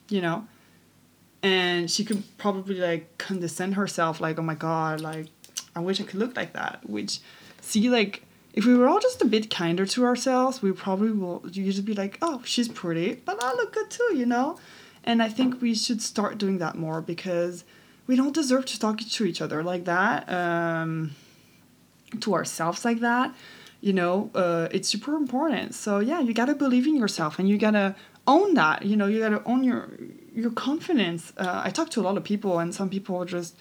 you 0.09 0.19
know, 0.19 0.47
and 1.43 1.91
she 1.91 2.03
could 2.03 2.23
probably 2.37 2.75
like 2.75 3.17
condescend 3.19 3.75
herself, 3.75 4.19
like, 4.19 4.39
oh 4.39 4.43
my 4.43 4.55
God, 4.55 5.01
like, 5.01 5.27
I 5.75 5.79
wish 5.79 6.01
I 6.01 6.05
could 6.05 6.19
look 6.19 6.35
like 6.35 6.53
that. 6.53 6.89
Which, 6.89 7.19
see, 7.61 7.87
like, 7.87 8.23
if 8.57 8.65
we 8.65 8.75
were 8.75 8.87
all 8.87 8.99
just 8.99 9.21
a 9.21 9.25
bit 9.25 9.51
kinder 9.51 9.85
to 9.85 10.03
ourselves, 10.03 10.63
we 10.63 10.71
probably 10.71 11.11
will 11.11 11.43
usually 11.51 11.85
be 11.85 11.93
like, 11.93 12.17
oh, 12.23 12.41
she's 12.43 12.67
pretty, 12.67 13.13
but 13.13 13.41
I 13.43 13.53
look 13.53 13.71
good 13.71 13.89
too, 13.91 14.11
you 14.15 14.25
know? 14.25 14.57
And 15.03 15.21
I 15.21 15.29
think 15.29 15.61
we 15.61 15.75
should 15.75 16.01
start 16.01 16.39
doing 16.39 16.57
that 16.57 16.75
more 16.75 16.99
because 16.99 17.63
we 18.07 18.15
don't 18.15 18.33
deserve 18.33 18.65
to 18.65 18.79
talk 18.79 18.99
to 18.99 19.25
each 19.25 19.41
other 19.41 19.63
like 19.63 19.85
that. 19.85 20.27
Um, 20.27 21.15
to 22.21 22.33
ourselves 22.33 22.85
like 22.85 22.99
that 23.01 23.35
you 23.81 23.93
know 23.93 24.31
uh, 24.33 24.67
it's 24.71 24.87
super 24.87 25.13
important 25.15 25.75
so 25.75 25.99
yeah 25.99 26.19
you 26.19 26.33
gotta 26.33 26.55
believe 26.55 26.87
in 26.87 26.95
yourself 26.95 27.37
and 27.37 27.49
you 27.49 27.57
gotta 27.57 27.95
own 28.25 28.53
that 28.53 28.83
you 28.85 28.95
know 28.95 29.07
you 29.07 29.19
gotta 29.19 29.43
own 29.45 29.63
your 29.63 29.89
your 30.33 30.51
confidence 30.51 31.33
uh, 31.37 31.61
i 31.63 31.69
talk 31.69 31.89
to 31.89 31.99
a 31.99 32.03
lot 32.03 32.17
of 32.17 32.23
people 32.23 32.59
and 32.59 32.73
some 32.73 32.89
people 32.89 33.23
just 33.25 33.55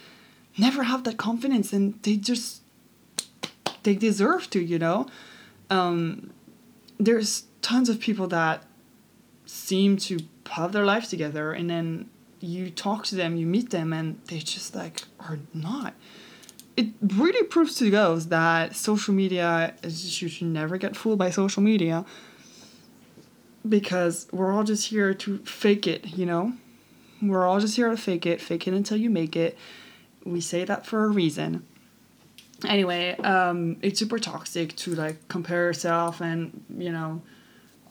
never 0.56 0.84
have 0.84 1.04
that 1.04 1.16
confidence 1.16 1.72
and 1.72 2.00
they 2.02 2.16
just 2.16 2.62
they 3.86 3.94
deserve 3.94 4.50
to 4.50 4.60
you 4.60 4.78
know 4.78 5.06
um, 5.70 6.30
there's 6.98 7.44
tons 7.62 7.88
of 7.88 7.98
people 7.98 8.28
that 8.28 8.62
seem 9.46 9.96
to 9.96 10.18
have 10.50 10.72
their 10.72 10.84
life 10.84 11.08
together 11.08 11.52
and 11.52 11.68
then 11.70 12.08
you 12.40 12.70
talk 12.70 13.04
to 13.06 13.14
them, 13.14 13.36
you 13.36 13.46
meet 13.46 13.70
them, 13.70 13.92
and 13.92 14.20
they 14.26 14.38
just 14.38 14.74
like 14.74 15.02
are 15.20 15.38
not. 15.54 15.94
It 16.76 16.88
really 17.00 17.46
proves 17.46 17.76
to 17.76 17.90
girls 17.90 18.28
that 18.28 18.76
social 18.76 19.14
media 19.14 19.74
is 19.82 20.20
you 20.20 20.28
should 20.28 20.48
never 20.48 20.76
get 20.76 20.94
fooled 20.94 21.18
by 21.18 21.30
social 21.30 21.62
media 21.62 22.04
because 23.66 24.28
we're 24.30 24.52
all 24.52 24.62
just 24.62 24.88
here 24.88 25.14
to 25.14 25.38
fake 25.38 25.86
it, 25.86 26.16
you 26.16 26.26
know? 26.26 26.52
We're 27.22 27.46
all 27.46 27.60
just 27.60 27.76
here 27.76 27.88
to 27.88 27.96
fake 27.96 28.26
it, 28.26 28.42
fake 28.42 28.68
it 28.68 28.74
until 28.74 28.98
you 28.98 29.08
make 29.08 29.34
it. 29.34 29.56
We 30.24 30.40
say 30.40 30.64
that 30.64 30.84
for 30.84 31.04
a 31.04 31.08
reason. 31.08 31.66
Anyway, 32.64 33.16
um, 33.18 33.76
it's 33.82 33.98
super 33.98 34.18
toxic 34.18 34.74
to 34.76 34.94
like 34.94 35.28
compare 35.28 35.64
yourself 35.64 36.20
and, 36.20 36.64
you 36.76 36.90
know, 36.90 37.20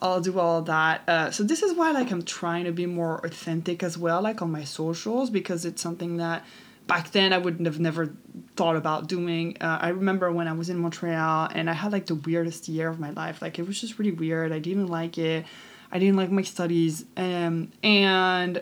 I'll 0.01 0.21
do 0.21 0.39
all 0.39 0.61
that. 0.63 1.01
Uh, 1.07 1.31
so 1.31 1.43
this 1.43 1.61
is 1.61 1.73
why 1.73 1.91
like 1.91 2.11
I'm 2.11 2.23
trying 2.23 2.65
to 2.65 2.71
be 2.71 2.85
more 2.85 3.23
authentic 3.25 3.83
as 3.83 3.97
well, 3.97 4.21
like 4.21 4.41
on 4.41 4.51
my 4.51 4.63
socials, 4.63 5.29
because 5.29 5.65
it's 5.65 5.81
something 5.81 6.17
that 6.17 6.45
back 6.87 7.11
then 7.11 7.33
I 7.33 7.37
wouldn't 7.37 7.65
have 7.65 7.79
never 7.79 8.13
thought 8.55 8.75
about 8.75 9.07
doing. 9.07 9.57
Uh, 9.61 9.79
I 9.81 9.89
remember 9.89 10.31
when 10.31 10.47
I 10.47 10.53
was 10.53 10.69
in 10.69 10.77
Montreal 10.77 11.49
and 11.53 11.69
I 11.69 11.73
had 11.73 11.91
like 11.91 12.07
the 12.07 12.15
weirdest 12.15 12.67
year 12.67 12.89
of 12.89 12.99
my 12.99 13.11
life. 13.11 13.41
Like 13.41 13.59
it 13.59 13.67
was 13.67 13.79
just 13.79 13.97
really 13.99 14.11
weird. 14.11 14.51
I 14.51 14.59
didn't 14.59 14.87
like 14.87 15.17
it. 15.17 15.45
I 15.91 15.99
didn't 15.99 16.17
like 16.17 16.31
my 16.31 16.41
studies. 16.41 17.05
Um, 17.15 17.71
and 17.83 18.61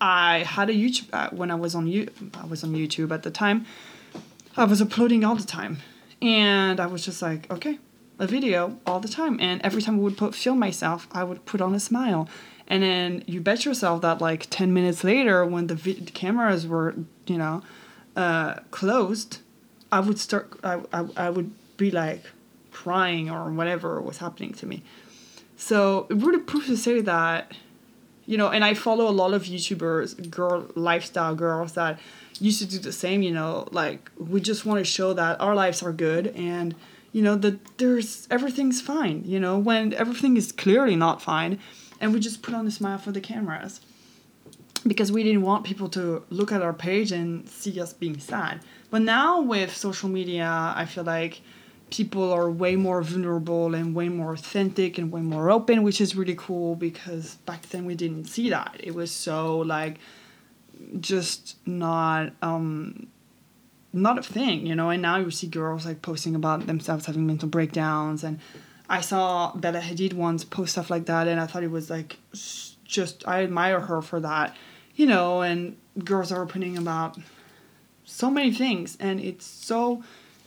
I 0.00 0.40
had 0.40 0.70
a 0.70 0.72
YouTube 0.72 1.08
uh, 1.12 1.30
when 1.30 1.50
I 1.50 1.54
was 1.54 1.74
on 1.74 1.86
you 1.86 2.08
I 2.34 2.46
was 2.46 2.64
on 2.64 2.72
YouTube 2.72 3.12
at 3.12 3.22
the 3.22 3.30
time. 3.30 3.66
I 4.56 4.64
was 4.64 4.82
uploading 4.82 5.24
all 5.24 5.34
the 5.34 5.44
time, 5.46 5.78
and 6.20 6.78
I 6.78 6.86
was 6.86 7.04
just 7.04 7.22
like, 7.22 7.50
okay, 7.50 7.78
a 8.18 8.26
video 8.26 8.78
all 8.86 9.00
the 9.00 9.08
time. 9.08 9.38
And 9.40 9.60
every 9.62 9.80
time 9.80 9.96
I 9.96 9.98
would 9.98 10.18
put 10.18 10.34
film 10.34 10.58
myself, 10.58 11.08
I 11.12 11.24
would 11.24 11.46
put 11.46 11.60
on 11.60 11.74
a 11.74 11.80
smile. 11.80 12.28
And 12.68 12.82
then 12.82 13.24
you 13.26 13.40
bet 13.40 13.64
yourself 13.64 14.02
that 14.02 14.20
like 14.20 14.46
10 14.50 14.72
minutes 14.72 15.04
later, 15.04 15.44
when 15.44 15.66
the, 15.66 15.74
vi- 15.74 16.04
cameras 16.12 16.66
were, 16.66 16.94
you 17.26 17.38
know, 17.38 17.62
uh, 18.14 18.54
closed, 18.70 19.38
I 19.90 20.00
would 20.00 20.18
start, 20.18 20.52
I, 20.62 20.80
I, 20.92 21.06
I 21.16 21.30
would 21.30 21.50
be 21.76 21.90
like 21.90 22.22
crying 22.70 23.30
or 23.30 23.50
whatever 23.50 24.00
was 24.00 24.18
happening 24.18 24.52
to 24.54 24.66
me. 24.66 24.82
So 25.56 26.06
it 26.10 26.16
really 26.16 26.40
proves 26.40 26.66
to 26.66 26.76
say 26.76 27.00
that, 27.00 27.52
you 28.32 28.38
know, 28.38 28.48
and 28.48 28.64
I 28.64 28.72
follow 28.72 29.06
a 29.08 29.16
lot 29.22 29.34
of 29.34 29.42
YouTubers, 29.44 30.30
girl, 30.30 30.66
lifestyle 30.74 31.34
girls 31.34 31.72
that 31.74 32.00
used 32.40 32.60
to 32.60 32.66
do 32.66 32.78
the 32.78 32.92
same, 32.92 33.20
you 33.22 33.34
know, 33.38 33.68
like 33.72 34.10
we 34.16 34.40
just 34.40 34.64
want 34.64 34.78
to 34.78 34.84
show 34.84 35.12
that 35.12 35.38
our 35.38 35.54
lives 35.54 35.82
are 35.82 35.92
good 35.92 36.28
and 36.28 36.74
you 37.12 37.20
know 37.20 37.36
that 37.36 37.56
there's 37.76 38.26
everything's 38.30 38.80
fine 38.80 39.22
you 39.26 39.38
know 39.38 39.58
when 39.58 39.92
everything 39.92 40.38
is 40.38 40.50
clearly 40.50 40.96
not 40.96 41.20
fine 41.20 41.58
and 42.00 42.14
we 42.14 42.20
just 42.20 42.40
put 42.42 42.54
on 42.54 42.66
a 42.66 42.70
smile 42.70 42.98
for 42.98 43.12
the 43.12 43.20
cameras. 43.20 43.80
Because 44.84 45.12
we 45.12 45.22
didn't 45.22 45.42
want 45.42 45.64
people 45.64 45.88
to 45.90 46.24
look 46.30 46.50
at 46.50 46.60
our 46.62 46.72
page 46.72 47.12
and 47.12 47.48
see 47.48 47.80
us 47.80 47.92
being 47.92 48.18
sad. 48.18 48.60
But 48.90 49.02
now 49.02 49.40
with 49.40 49.76
social 49.76 50.08
media 50.08 50.48
i 50.74 50.84
feel 50.84 51.04
like 51.04 51.42
people 51.92 52.32
are 52.32 52.50
way 52.50 52.74
more 52.74 53.02
vulnerable 53.02 53.74
and 53.74 53.94
way 53.94 54.08
more 54.08 54.32
authentic 54.32 54.98
and 54.98 55.12
way 55.12 55.20
more 55.20 55.50
open 55.50 55.82
which 55.82 56.00
is 56.00 56.16
really 56.16 56.34
cool 56.36 56.74
because 56.74 57.36
back 57.46 57.62
then 57.68 57.84
we 57.84 57.94
didn't 57.94 58.24
see 58.24 58.50
that 58.50 58.74
it 58.80 58.94
was 58.94 59.10
so 59.10 59.58
like 59.58 59.98
just 61.00 61.56
not 61.66 62.32
um 62.42 63.06
not 63.92 64.18
a 64.18 64.22
thing, 64.22 64.66
you 64.66 64.74
know. 64.74 64.90
And 64.90 65.02
now 65.02 65.18
you 65.18 65.30
see 65.30 65.46
girls 65.46 65.84
like 65.84 66.02
posting 66.02 66.34
about 66.34 66.66
themselves 66.66 67.06
having 67.06 67.26
mental 67.26 67.48
breakdowns, 67.48 68.24
and 68.24 68.40
I 68.88 69.00
saw 69.00 69.52
Bella 69.54 69.80
Hadid 69.80 70.14
once 70.14 70.44
post 70.44 70.72
stuff 70.72 70.90
like 70.90 71.06
that, 71.06 71.28
and 71.28 71.40
I 71.40 71.46
thought 71.46 71.62
it 71.62 71.70
was 71.70 71.90
like 71.90 72.18
just 72.84 73.26
I 73.26 73.42
admire 73.42 73.80
her 73.80 74.02
for 74.02 74.20
that, 74.20 74.56
you 74.94 75.06
know. 75.06 75.42
And 75.42 75.76
girls 76.04 76.32
are 76.32 76.42
opening 76.42 76.78
about 76.78 77.18
so 78.04 78.30
many 78.30 78.52
things, 78.52 78.96
and 78.98 79.20
it's 79.20 79.46
so 79.46 80.02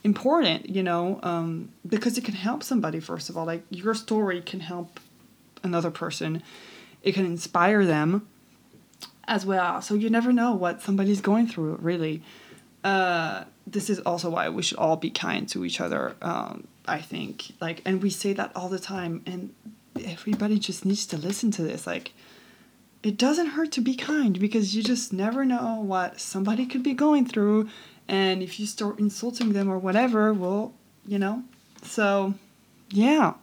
important, 0.06 0.70
you 0.70 0.84
know, 0.84 1.20
um, 1.24 1.70
because 1.86 2.16
it 2.18 2.24
can 2.24 2.36
help 2.36 2.62
somebody. 2.62 3.00
First 3.00 3.30
of 3.30 3.36
all, 3.36 3.46
like 3.46 3.64
your 3.72 3.96
story 3.96 4.40
can 4.40 4.60
help 4.60 5.00
another 5.64 5.90
person, 5.90 6.44
it 7.02 7.14
can 7.14 7.26
inspire 7.26 7.84
them 7.84 8.28
as 9.28 9.46
well. 9.46 9.82
So 9.82 9.96
you 9.96 10.12
never 10.12 10.32
know 10.32 10.54
what 10.54 10.82
somebody's 10.82 11.22
going 11.22 11.48
through, 11.48 11.80
really. 11.82 12.22
Uh, 12.84 13.46
this 13.66 13.90
is 13.90 14.00
also 14.02 14.30
why 14.30 14.48
we 14.50 14.62
should 14.62 14.78
all 14.78 14.96
be 14.96 15.10
kind 15.10 15.50
to 15.50 15.66
each 15.66 15.82
other. 15.82 16.16
Um, 16.22 16.68
I 16.88 17.02
think 17.02 17.54
like, 17.60 17.82
and 17.84 18.04
we 18.04 18.12
say 18.12 18.34
that 18.34 18.52
all 18.56 18.70
the 18.70 18.78
time, 18.78 19.24
and 19.26 19.56
everybody 20.06 20.60
just 20.60 20.86
needs 20.86 21.08
to 21.08 21.18
listen 21.18 21.50
to 21.52 21.64
this. 21.64 21.88
Like, 21.88 22.12
it 23.02 23.18
doesn't 23.18 23.48
hurt 23.48 23.72
to 23.72 23.82
be 23.82 23.96
kind 23.96 24.40
because 24.40 24.76
you 24.76 24.84
just 24.84 25.12
never 25.12 25.46
know 25.46 25.80
what 25.80 26.20
somebody 26.20 26.68
could 26.68 26.84
be 26.84 26.94
going 26.94 27.26
through, 27.26 27.70
and 28.08 28.44
if 28.44 28.60
you 28.60 28.66
start 28.66 29.00
insulting 29.00 29.54
them 29.54 29.70
or 29.70 29.78
whatever, 29.78 30.34
well, 30.34 30.74
you 31.08 31.20
know. 31.20 31.44
So, 31.84 32.34
yeah. 32.90 33.34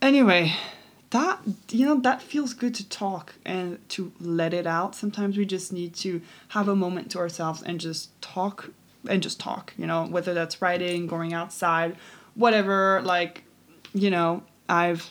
Anyway, 0.00 0.54
that 1.12 1.40
you 1.70 1.86
know 1.86 2.00
that 2.00 2.22
feels 2.22 2.54
good 2.54 2.74
to 2.74 2.88
talk 2.88 3.34
and 3.44 3.78
to 3.90 4.12
let 4.18 4.54
it 4.54 4.66
out 4.66 4.94
sometimes 4.94 5.36
we 5.36 5.44
just 5.44 5.72
need 5.72 5.94
to 5.94 6.20
have 6.48 6.68
a 6.68 6.74
moment 6.74 7.10
to 7.10 7.18
ourselves 7.18 7.62
and 7.62 7.78
just 7.78 8.20
talk 8.22 8.70
and 9.06 9.22
just 9.22 9.38
talk 9.38 9.74
you 9.76 9.86
know 9.86 10.06
whether 10.06 10.32
that's 10.32 10.62
writing 10.62 11.06
going 11.06 11.34
outside 11.34 11.96
whatever 12.34 13.02
like 13.04 13.44
you 13.92 14.10
know 14.10 14.42
i've 14.70 15.10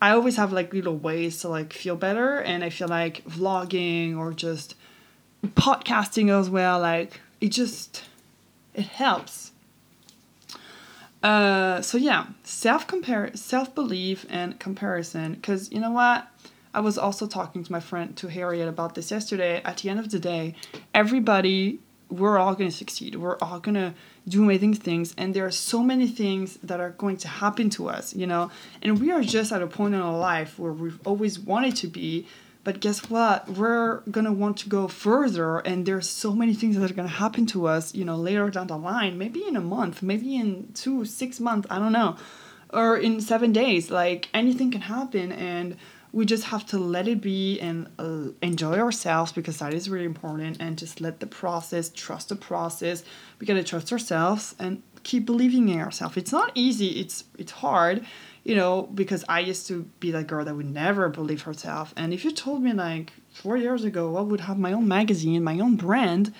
i 0.00 0.10
always 0.10 0.36
have 0.36 0.52
like 0.52 0.72
little 0.72 0.96
ways 0.96 1.40
to 1.40 1.48
like 1.48 1.72
feel 1.72 1.96
better 1.96 2.38
and 2.38 2.62
i 2.62 2.70
feel 2.70 2.88
like 2.88 3.24
vlogging 3.24 4.16
or 4.16 4.32
just 4.32 4.76
podcasting 5.44 6.30
as 6.30 6.48
well 6.48 6.78
like 6.78 7.20
it 7.40 7.50
just 7.50 8.04
it 8.74 8.84
helps 8.84 9.52
uh, 11.26 11.82
so 11.82 11.98
yeah, 11.98 12.26
self 12.44 12.86
compare, 12.86 13.34
self 13.34 13.74
belief, 13.74 14.24
and 14.28 14.60
comparison. 14.60 15.34
Because 15.34 15.72
you 15.72 15.80
know 15.80 15.90
what, 15.90 16.28
I 16.72 16.78
was 16.78 16.96
also 16.96 17.26
talking 17.26 17.64
to 17.64 17.72
my 17.72 17.80
friend 17.80 18.16
to 18.18 18.28
Harriet 18.28 18.68
about 18.68 18.94
this 18.94 19.10
yesterday. 19.10 19.60
At 19.64 19.78
the 19.78 19.90
end 19.90 19.98
of 19.98 20.10
the 20.10 20.20
day, 20.20 20.54
everybody, 20.94 21.80
we're 22.10 22.38
all 22.38 22.54
gonna 22.54 22.70
succeed. 22.70 23.16
We're 23.16 23.38
all 23.38 23.58
gonna 23.58 23.94
do 24.28 24.44
amazing 24.44 24.74
things, 24.74 25.14
and 25.18 25.34
there 25.34 25.44
are 25.44 25.50
so 25.50 25.82
many 25.82 26.06
things 26.06 26.58
that 26.62 26.78
are 26.78 26.90
going 26.90 27.16
to 27.18 27.28
happen 27.28 27.70
to 27.70 27.88
us. 27.88 28.14
You 28.14 28.28
know, 28.28 28.52
and 28.80 29.00
we 29.00 29.10
are 29.10 29.22
just 29.22 29.50
at 29.50 29.62
a 29.62 29.66
point 29.66 29.94
in 29.94 30.00
our 30.00 30.16
life 30.16 30.60
where 30.60 30.72
we've 30.72 31.00
always 31.04 31.40
wanted 31.40 31.74
to 31.76 31.88
be 31.88 32.28
but 32.66 32.80
guess 32.80 33.08
what? 33.08 33.48
We're 33.48 34.00
gonna 34.10 34.32
want 34.32 34.56
to 34.58 34.68
go 34.68 34.88
further, 34.88 35.58
and 35.58 35.86
there's 35.86 36.10
so 36.10 36.32
many 36.32 36.52
things 36.52 36.76
that 36.76 36.90
are 36.90 36.94
gonna 36.94 37.06
happen 37.06 37.46
to 37.54 37.68
us, 37.68 37.94
you 37.94 38.04
know, 38.04 38.16
later 38.16 38.50
down 38.50 38.66
the 38.66 38.76
line, 38.76 39.16
maybe 39.18 39.46
in 39.46 39.54
a 39.54 39.60
month, 39.60 40.02
maybe 40.02 40.34
in 40.34 40.72
two, 40.74 41.04
six 41.04 41.38
months, 41.38 41.68
I 41.70 41.78
don't 41.78 41.92
know, 41.92 42.16
or 42.70 42.96
in 42.96 43.20
seven 43.20 43.52
days. 43.52 43.92
Like 43.92 44.28
anything 44.34 44.72
can 44.72 44.80
happen, 44.80 45.30
and 45.30 45.76
we 46.10 46.26
just 46.26 46.42
have 46.46 46.66
to 46.66 46.78
let 46.78 47.06
it 47.06 47.20
be 47.20 47.60
and 47.60 47.86
uh, 48.00 48.32
enjoy 48.42 48.80
ourselves 48.80 49.30
because 49.30 49.58
that 49.58 49.72
is 49.72 49.88
really 49.88 50.04
important, 50.04 50.56
and 50.58 50.76
just 50.76 51.00
let 51.00 51.20
the 51.20 51.28
process, 51.28 51.88
trust 51.90 52.30
the 52.30 52.36
process. 52.36 53.04
We 53.38 53.46
gotta 53.46 53.62
trust 53.62 53.92
ourselves 53.92 54.56
and 54.58 54.82
keep 55.04 55.24
believing 55.24 55.68
in 55.68 55.78
ourselves. 55.78 56.16
It's 56.16 56.32
not 56.32 56.50
easy. 56.56 56.98
It's 56.98 57.22
it's 57.38 57.52
hard 57.52 58.04
you 58.46 58.54
know, 58.54 58.88
because 58.94 59.24
I 59.28 59.40
used 59.40 59.66
to 59.66 59.82
be 59.98 60.12
that 60.12 60.28
girl 60.28 60.44
that 60.44 60.54
would 60.54 60.72
never 60.72 61.08
believe 61.08 61.42
herself. 61.42 61.92
And 61.96 62.14
if 62.14 62.24
you 62.24 62.30
told 62.30 62.62
me 62.62 62.72
like 62.72 63.12
four 63.32 63.56
years 63.56 63.82
ago 63.82 64.16
I 64.16 64.20
would 64.20 64.42
have 64.42 64.56
my 64.56 64.72
own 64.72 64.86
magazine, 64.86 65.42
my 65.42 65.58
own 65.58 65.74
brand, 65.74 66.32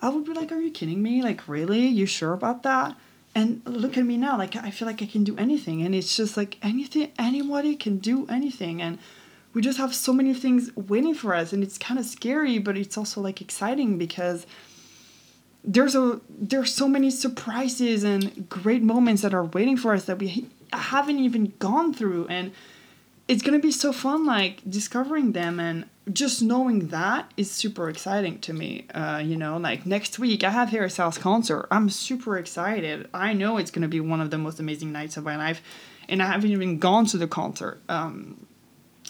I 0.00 0.08
would 0.08 0.24
be 0.24 0.32
like, 0.32 0.50
Are 0.52 0.58
you 0.58 0.70
kidding 0.70 1.02
me? 1.02 1.22
Like, 1.22 1.46
really? 1.46 1.86
You 1.86 2.06
sure 2.06 2.32
about 2.32 2.62
that? 2.62 2.96
And 3.34 3.60
look 3.66 3.98
at 3.98 4.06
me 4.06 4.16
now, 4.16 4.38
like 4.38 4.56
I 4.56 4.70
feel 4.70 4.88
like 4.88 5.02
I 5.02 5.06
can 5.06 5.22
do 5.22 5.36
anything. 5.36 5.82
And 5.82 5.94
it's 5.94 6.16
just 6.16 6.38
like 6.38 6.56
anything 6.62 7.12
anybody 7.18 7.76
can 7.76 7.98
do 7.98 8.26
anything. 8.30 8.80
And 8.80 8.98
we 9.52 9.60
just 9.60 9.76
have 9.76 9.94
so 9.94 10.14
many 10.14 10.32
things 10.32 10.74
waiting 10.76 11.12
for 11.12 11.34
us 11.34 11.52
and 11.52 11.62
it's 11.62 11.76
kind 11.76 12.00
of 12.00 12.06
scary, 12.06 12.58
but 12.58 12.78
it's 12.78 12.96
also 12.96 13.20
like 13.20 13.42
exciting 13.42 13.98
because 13.98 14.46
there's 15.62 15.94
a 15.94 16.20
there's 16.30 16.72
so 16.72 16.88
many 16.88 17.10
surprises 17.10 18.02
and 18.02 18.48
great 18.48 18.82
moments 18.82 19.20
that 19.22 19.34
are 19.34 19.44
waiting 19.44 19.76
for 19.76 19.92
us 19.92 20.06
that 20.06 20.18
we 20.18 20.48
haven't 20.78 21.18
even 21.18 21.52
gone 21.58 21.92
through 21.92 22.26
and 22.28 22.52
it's 23.26 23.42
gonna 23.42 23.58
be 23.58 23.70
so 23.70 23.92
fun 23.92 24.26
like 24.26 24.60
discovering 24.68 25.32
them 25.32 25.58
and 25.58 25.86
just 26.12 26.42
knowing 26.42 26.88
that 26.88 27.32
is 27.36 27.50
super 27.50 27.88
exciting 27.88 28.38
to 28.40 28.52
me 28.52 28.86
uh, 28.94 29.22
you 29.24 29.36
know 29.36 29.56
like 29.56 29.86
next 29.86 30.18
week 30.18 30.44
i 30.44 30.50
have 30.50 30.68
harry 30.70 30.90
styles 30.90 31.18
concert. 31.18 31.66
I'm 31.70 31.88
super 31.88 32.36
excited. 32.36 33.08
I 33.14 33.32
know 33.32 33.56
it's 33.56 33.70
gonna 33.70 33.88
be 33.88 34.00
one 34.00 34.20
of 34.20 34.30
the 34.30 34.38
most 34.38 34.60
amazing 34.60 34.92
nights 34.92 35.16
of 35.16 35.24
my 35.24 35.36
life 35.36 35.62
and 36.08 36.22
i 36.22 36.26
haven't 36.26 36.50
even 36.50 36.78
gone 36.78 37.06
to 37.06 37.16
the 37.16 37.26
concert 37.26 37.80
um, 37.88 38.46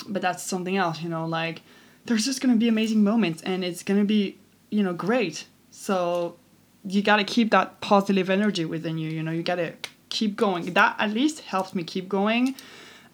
but 0.09 0.23
that's 0.23 0.42
something 0.42 0.76
else 0.76 1.02
you 1.02 1.09
know 1.09 1.26
like 1.26 1.62
there's 2.06 2.25
just 2.25 2.40
gonna 2.40 2.56
be 2.56 2.68
amazing 2.68 3.02
moments 3.02 3.42
and 3.42 3.64
it's 3.64 3.83
gonna 3.83 4.04
be 4.04 4.37
you 4.71 4.83
know 4.83 4.92
great. 4.92 5.47
So 5.71 6.37
you 6.85 7.02
gotta 7.02 7.25
keep 7.25 7.50
that 7.50 7.80
positive 7.80 8.28
energy 8.28 8.64
within 8.64 8.99
you 8.99 9.11
you 9.11 9.23
know 9.23 9.30
you 9.30 9.42
gotta 9.42 9.75
keep 10.14 10.37
going. 10.37 10.73
That 10.73 10.97
at 10.99 11.11
least 11.11 11.37
helps 11.40 11.75
me 11.75 11.83
keep 11.85 12.09
going. 12.09 12.54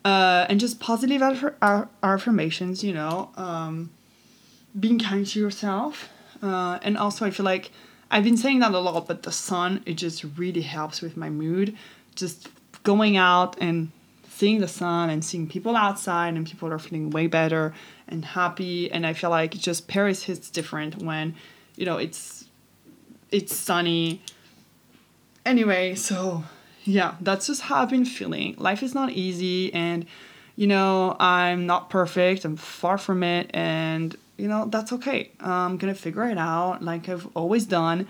Uh, 0.04 0.46
and 0.48 0.60
just 0.60 0.80
positive 0.80 1.22
affirmations, 2.02 2.84
you 2.84 2.94
know. 2.94 3.30
Um, 3.36 3.90
being 4.78 4.98
kind 4.98 5.26
to 5.26 5.40
yourself. 5.40 6.08
Uh, 6.42 6.78
and 6.82 6.96
also, 6.96 7.26
I 7.26 7.30
feel 7.30 7.44
like 7.44 7.70
I've 8.10 8.24
been 8.24 8.36
saying 8.36 8.60
that 8.60 8.72
a 8.72 8.78
lot, 8.78 9.06
but 9.06 9.22
the 9.22 9.32
sun, 9.32 9.82
it 9.86 9.94
just 9.94 10.24
really 10.36 10.62
helps 10.62 11.00
with 11.00 11.16
my 11.16 11.30
mood. 11.30 11.76
Just 12.14 12.48
going 12.82 13.16
out 13.16 13.56
and 13.60 13.90
seeing 14.28 14.60
the 14.60 14.68
sun 14.68 15.10
and 15.10 15.22
seeing 15.22 15.46
people 15.46 15.76
outside 15.76 16.34
and 16.34 16.46
people 16.46 16.72
are 16.72 16.78
feeling 16.78 17.10
way 17.10 17.26
better 17.26 17.74
and 18.08 18.24
happy. 18.24 18.90
And 18.90 19.06
I 19.06 19.12
feel 19.12 19.30
like 19.30 19.52
just 19.52 19.86
Paris 19.86 20.24
hits 20.24 20.48
different 20.50 21.02
when, 21.02 21.34
you 21.76 21.84
know, 21.84 21.98
it's 21.98 22.46
it's 23.30 23.54
sunny. 23.54 24.22
Anyway, 25.44 25.94
so 25.94 26.44
yeah, 26.90 27.14
that's 27.20 27.46
just 27.46 27.62
how 27.62 27.82
I've 27.82 27.90
been 27.90 28.04
feeling. 28.04 28.56
Life 28.58 28.82
is 28.82 28.94
not 28.94 29.10
easy 29.10 29.72
and 29.72 30.06
you 30.56 30.66
know, 30.66 31.16
I'm 31.18 31.64
not 31.64 31.88
perfect. 31.88 32.44
I'm 32.44 32.56
far 32.56 32.98
from 32.98 33.22
it 33.22 33.50
and 33.54 34.16
you 34.36 34.48
know, 34.48 34.66
that's 34.66 34.92
okay. 34.94 35.30
I'm 35.40 35.76
gonna 35.76 35.94
figure 35.94 36.28
it 36.28 36.38
out 36.38 36.82
like 36.82 37.08
I've 37.08 37.28
always 37.36 37.64
done. 37.64 38.08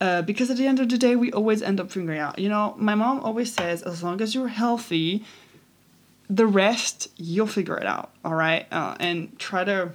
Uh, 0.00 0.20
because 0.20 0.50
at 0.50 0.56
the 0.56 0.66
end 0.66 0.80
of 0.80 0.88
the 0.88 0.98
day, 0.98 1.14
we 1.14 1.30
always 1.32 1.62
end 1.62 1.78
up 1.78 1.90
figuring 1.90 2.18
out. 2.18 2.38
You 2.38 2.48
know, 2.48 2.74
my 2.76 2.96
mom 2.96 3.20
always 3.20 3.54
says, 3.54 3.82
as 3.82 4.02
long 4.02 4.20
as 4.20 4.34
you're 4.34 4.48
healthy, 4.48 5.24
the 6.28 6.46
rest 6.46 7.08
you'll 7.16 7.46
figure 7.46 7.76
it 7.76 7.86
out. 7.86 8.10
All 8.24 8.34
right, 8.34 8.66
uh, 8.72 8.96
and 8.98 9.38
try 9.38 9.62
to 9.62 9.92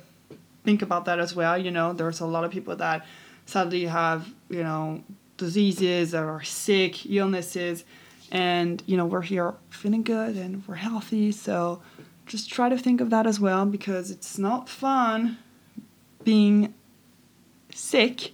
think 0.63 0.81
about 0.81 1.05
that 1.05 1.19
as 1.19 1.35
well. 1.35 1.57
You 1.57 1.71
know, 1.71 1.91
there's 1.91 2.21
a 2.21 2.25
lot 2.25 2.45
of 2.45 2.51
people 2.51 2.75
that 2.77 3.05
sadly 3.45 3.85
have 3.85 4.33
you 4.49 4.63
know 4.63 5.03
diseases 5.37 6.13
or 6.15 6.41
sick, 6.43 7.05
illnesses, 7.05 7.83
and 8.31 8.83
you 8.85 8.97
know 8.97 9.05
we're 9.05 9.21
here 9.21 9.55
feeling 9.69 10.03
good 10.03 10.35
and 10.35 10.63
we're 10.67 10.75
healthy. 10.75 11.31
So 11.31 11.81
just 12.25 12.51
try 12.51 12.69
to 12.69 12.77
think 12.77 13.01
of 13.01 13.09
that 13.09 13.25
as 13.25 13.39
well 13.39 13.65
because 13.65 14.11
it's 14.11 14.37
not 14.37 14.67
fun 14.67 15.37
being 16.23 16.73
sick. 17.73 18.33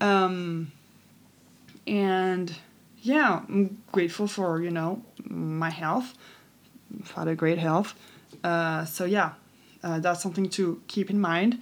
Um, 0.00 0.72
and 1.86 2.54
yeah, 3.00 3.42
I'm 3.48 3.82
grateful 3.92 4.26
for, 4.26 4.60
you 4.62 4.70
know, 4.70 5.02
my 5.24 5.70
health. 5.70 6.14
I've 7.00 7.10
had 7.12 7.28
a 7.28 7.34
great 7.34 7.58
health. 7.58 7.94
Uh, 8.42 8.84
so 8.84 9.04
yeah, 9.04 9.32
uh, 9.82 10.00
that's 10.00 10.22
something 10.22 10.48
to 10.50 10.82
keep 10.86 11.10
in 11.10 11.20
mind. 11.20 11.60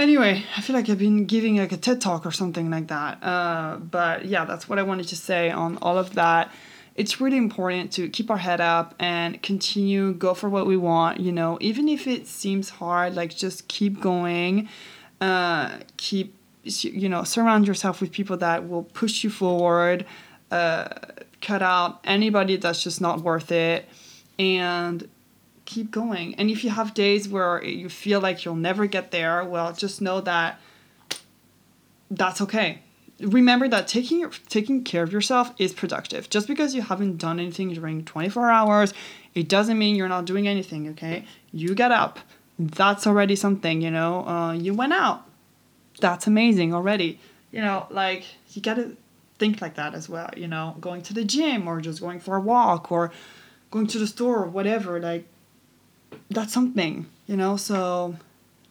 Anyway, 0.00 0.42
I 0.56 0.62
feel 0.62 0.74
like 0.74 0.88
I've 0.88 0.98
been 0.98 1.26
giving 1.26 1.58
like 1.58 1.72
a 1.72 1.76
TED 1.76 2.00
talk 2.00 2.24
or 2.24 2.30
something 2.30 2.70
like 2.70 2.86
that. 2.86 3.22
Uh, 3.22 3.76
but 3.76 4.24
yeah, 4.24 4.46
that's 4.46 4.66
what 4.66 4.78
I 4.78 4.82
wanted 4.82 5.08
to 5.08 5.16
say 5.16 5.50
on 5.50 5.76
all 5.82 5.98
of 5.98 6.14
that. 6.14 6.50
It's 6.94 7.20
really 7.20 7.36
important 7.36 7.92
to 7.92 8.08
keep 8.08 8.30
our 8.30 8.38
head 8.38 8.62
up 8.62 8.94
and 8.98 9.42
continue 9.42 10.14
go 10.14 10.32
for 10.32 10.48
what 10.48 10.66
we 10.66 10.78
want. 10.78 11.20
You 11.20 11.32
know, 11.32 11.58
even 11.60 11.86
if 11.86 12.06
it 12.06 12.26
seems 12.26 12.70
hard, 12.70 13.14
like 13.14 13.36
just 13.36 13.68
keep 13.68 14.00
going. 14.00 14.70
Uh, 15.20 15.80
keep 15.98 16.34
you 16.64 17.10
know 17.10 17.22
surround 17.22 17.66
yourself 17.66 18.00
with 18.00 18.10
people 18.10 18.38
that 18.38 18.66
will 18.70 18.84
push 18.84 19.22
you 19.22 19.28
forward. 19.28 20.06
Uh, 20.50 20.88
cut 21.42 21.60
out 21.60 22.00
anybody 22.04 22.56
that's 22.56 22.82
just 22.82 23.02
not 23.02 23.20
worth 23.20 23.52
it, 23.52 23.86
and 24.38 25.06
keep 25.70 25.92
going. 25.92 26.34
And 26.34 26.50
if 26.50 26.64
you 26.64 26.70
have 26.70 26.94
days 26.94 27.28
where 27.28 27.62
you 27.62 27.88
feel 27.88 28.20
like 28.20 28.44
you'll 28.44 28.56
never 28.56 28.86
get 28.86 29.12
there, 29.12 29.44
well, 29.44 29.72
just 29.72 30.02
know 30.02 30.20
that 30.22 30.60
that's 32.10 32.40
okay. 32.40 32.80
Remember 33.20 33.68
that 33.68 33.86
taking 33.86 34.28
taking 34.48 34.82
care 34.82 35.04
of 35.04 35.12
yourself 35.12 35.52
is 35.58 35.72
productive. 35.72 36.28
Just 36.28 36.48
because 36.48 36.74
you 36.74 36.82
haven't 36.82 37.18
done 37.18 37.38
anything 37.38 37.72
during 37.72 38.04
24 38.04 38.50
hours, 38.50 38.92
it 39.34 39.48
doesn't 39.48 39.78
mean 39.78 39.94
you're 39.94 40.08
not 40.08 40.24
doing 40.24 40.48
anything, 40.48 40.88
okay? 40.88 41.24
You 41.52 41.74
get 41.74 41.92
up. 41.92 42.18
That's 42.58 43.06
already 43.06 43.36
something, 43.36 43.80
you 43.80 43.90
know. 43.90 44.26
Uh, 44.26 44.52
you 44.52 44.74
went 44.74 44.92
out. 44.92 45.26
That's 46.00 46.26
amazing 46.26 46.74
already. 46.74 47.20
You 47.52 47.60
know, 47.60 47.86
like 47.90 48.24
you 48.52 48.62
got 48.62 48.74
to 48.74 48.96
think 49.38 49.60
like 49.60 49.74
that 49.74 49.94
as 49.94 50.08
well, 50.08 50.30
you 50.36 50.48
know, 50.48 50.76
going 50.80 51.02
to 51.02 51.14
the 51.14 51.24
gym 51.24 51.68
or 51.68 51.80
just 51.80 52.00
going 52.00 52.20
for 52.20 52.36
a 52.36 52.40
walk 52.40 52.90
or 52.90 53.12
going 53.70 53.86
to 53.88 53.98
the 53.98 54.06
store 54.06 54.42
or 54.42 54.46
whatever, 54.46 54.98
like 54.98 55.26
that's 56.30 56.52
something, 56.52 57.06
you 57.26 57.36
know? 57.36 57.56
So 57.56 58.16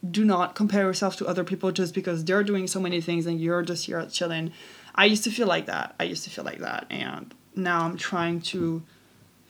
do 0.09 0.23
not 0.23 0.55
compare 0.55 0.83
yourself 0.83 1.15
to 1.17 1.27
other 1.27 1.43
people 1.43 1.71
just 1.71 1.93
because 1.93 2.23
they're 2.23 2.43
doing 2.43 2.67
so 2.67 2.79
many 2.79 3.01
things 3.01 3.25
and 3.25 3.39
you're 3.39 3.61
just 3.63 3.85
here 3.85 4.05
chilling. 4.05 4.51
I 4.95 5.05
used 5.05 5.23
to 5.25 5.31
feel 5.31 5.47
like 5.47 5.65
that. 5.65 5.95
I 5.99 6.03
used 6.03 6.23
to 6.23 6.29
feel 6.29 6.45
like 6.45 6.59
that. 6.59 6.85
And 6.89 7.33
now 7.55 7.85
I'm 7.85 7.97
trying 7.97 8.41
to 8.41 8.83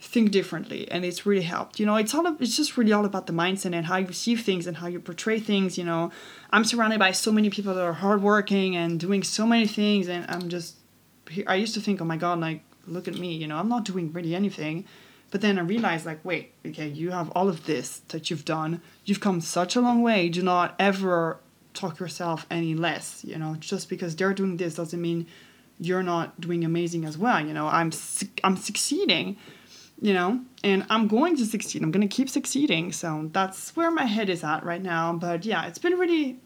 think 0.00 0.30
differently 0.30 0.90
and 0.90 1.04
it's 1.04 1.26
really 1.26 1.42
helped 1.42 1.78
you 1.78 1.84
know 1.84 1.94
it's 1.96 2.14
all 2.14 2.26
it's 2.40 2.56
just 2.56 2.78
really 2.78 2.90
all 2.90 3.04
about 3.04 3.26
the 3.26 3.34
mindset 3.34 3.74
and 3.74 3.84
how 3.84 3.98
you 3.98 4.10
see 4.14 4.34
things 4.34 4.66
and 4.66 4.78
how 4.78 4.86
you 4.86 4.98
portray 4.98 5.38
things 5.38 5.76
you 5.76 5.84
know 5.84 6.10
i'm 6.52 6.64
surrounded 6.64 6.98
by 6.98 7.10
so 7.10 7.30
many 7.30 7.50
people 7.50 7.74
that 7.74 7.84
are 7.84 7.92
hardworking 7.92 8.74
and 8.74 8.98
doing 8.98 9.22
so 9.22 9.46
many 9.46 9.66
things 9.66 10.08
and 10.08 10.24
i'm 10.30 10.48
just 10.48 10.76
i 11.46 11.54
used 11.54 11.74
to 11.74 11.80
think 11.82 12.00
oh 12.00 12.04
my 12.04 12.16
god 12.16 12.40
like 12.40 12.62
look 12.86 13.06
at 13.08 13.18
me 13.18 13.34
you 13.34 13.46
know 13.46 13.58
i'm 13.58 13.68
not 13.68 13.84
doing 13.84 14.10
really 14.10 14.34
anything 14.34 14.86
but 15.30 15.40
then 15.40 15.58
I 15.58 15.62
realized, 15.62 16.06
like, 16.06 16.24
wait, 16.24 16.52
okay, 16.66 16.88
you 16.88 17.10
have 17.10 17.30
all 17.30 17.48
of 17.48 17.64
this 17.66 18.00
that 18.08 18.30
you've 18.30 18.44
done. 18.44 18.82
You've 19.04 19.20
come 19.20 19.40
such 19.40 19.76
a 19.76 19.80
long 19.80 20.02
way. 20.02 20.28
Do 20.28 20.42
not 20.42 20.74
ever 20.78 21.38
talk 21.72 22.00
yourself 22.00 22.46
any 22.50 22.74
less. 22.74 23.24
You 23.24 23.38
know, 23.38 23.54
just 23.60 23.88
because 23.88 24.16
they're 24.16 24.34
doing 24.34 24.56
this 24.56 24.74
doesn't 24.74 25.00
mean 25.00 25.26
you're 25.78 26.02
not 26.02 26.40
doing 26.40 26.64
amazing 26.64 27.04
as 27.04 27.16
well. 27.16 27.44
You 27.46 27.54
know, 27.54 27.68
I'm 27.68 27.92
I'm 28.42 28.56
succeeding. 28.56 29.36
You 30.02 30.14
know, 30.14 30.40
and 30.64 30.86
I'm 30.88 31.08
going 31.08 31.36
to 31.36 31.44
succeed. 31.44 31.82
I'm 31.82 31.90
going 31.90 32.08
to 32.08 32.14
keep 32.16 32.30
succeeding. 32.30 32.90
So 32.90 33.28
that's 33.32 33.76
where 33.76 33.90
my 33.90 34.06
head 34.06 34.30
is 34.30 34.42
at 34.42 34.64
right 34.64 34.82
now. 34.82 35.12
But 35.12 35.44
yeah, 35.44 35.66
it's 35.66 35.78
been 35.78 35.98
really, 35.98 36.40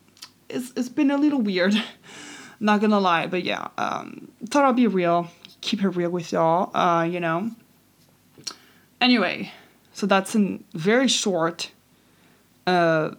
it's 0.49 0.73
it's 0.77 0.89
been 0.89 1.11
a 1.11 1.17
little 1.17 1.41
weird. 1.41 1.75
not 2.61 2.81
gonna 2.81 3.01
lie, 3.01 3.29
but 3.29 3.45
yeah, 3.45 3.69
um, 3.79 4.29
thought 4.51 4.65
I'll 4.65 4.73
be 4.73 4.89
real, 4.89 5.29
keep 5.61 5.83
it 5.83 5.89
real 5.91 6.11
with 6.11 6.33
y'all. 6.33 6.77
Uh, 6.77 7.05
you 7.05 7.21
know 7.21 7.51
Anyway, 9.05 9.53
so 9.93 10.07
that's 10.07 10.35
a 10.35 10.59
very 10.73 11.09
short 11.09 11.71
uh, 12.67 13.11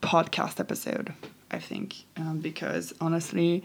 podcast 0.00 0.60
episode, 0.60 1.12
I 1.50 1.58
think, 1.58 2.04
um, 2.16 2.38
because 2.38 2.94
honestly, 3.00 3.64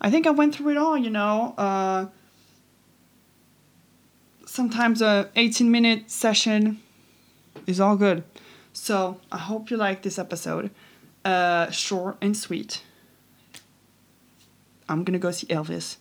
I 0.00 0.12
think 0.12 0.28
I 0.28 0.30
went 0.30 0.54
through 0.54 0.70
it 0.70 0.76
all, 0.76 0.96
you 0.96 1.10
know. 1.10 1.56
Uh, 1.58 2.06
sometimes 4.46 5.02
a 5.02 5.28
18 5.34 5.68
minute 5.72 6.08
session 6.08 6.80
is 7.66 7.80
all 7.80 7.96
good. 7.96 8.22
So 8.72 9.20
I 9.32 9.38
hope 9.38 9.72
you 9.72 9.76
like 9.76 10.02
this 10.02 10.20
episode. 10.20 10.70
Uh, 11.24 11.68
short 11.72 12.16
and 12.20 12.36
sweet. 12.36 12.84
I'm 14.88 15.02
gonna 15.02 15.18
go 15.18 15.32
see 15.32 15.48
Elvis 15.48 15.96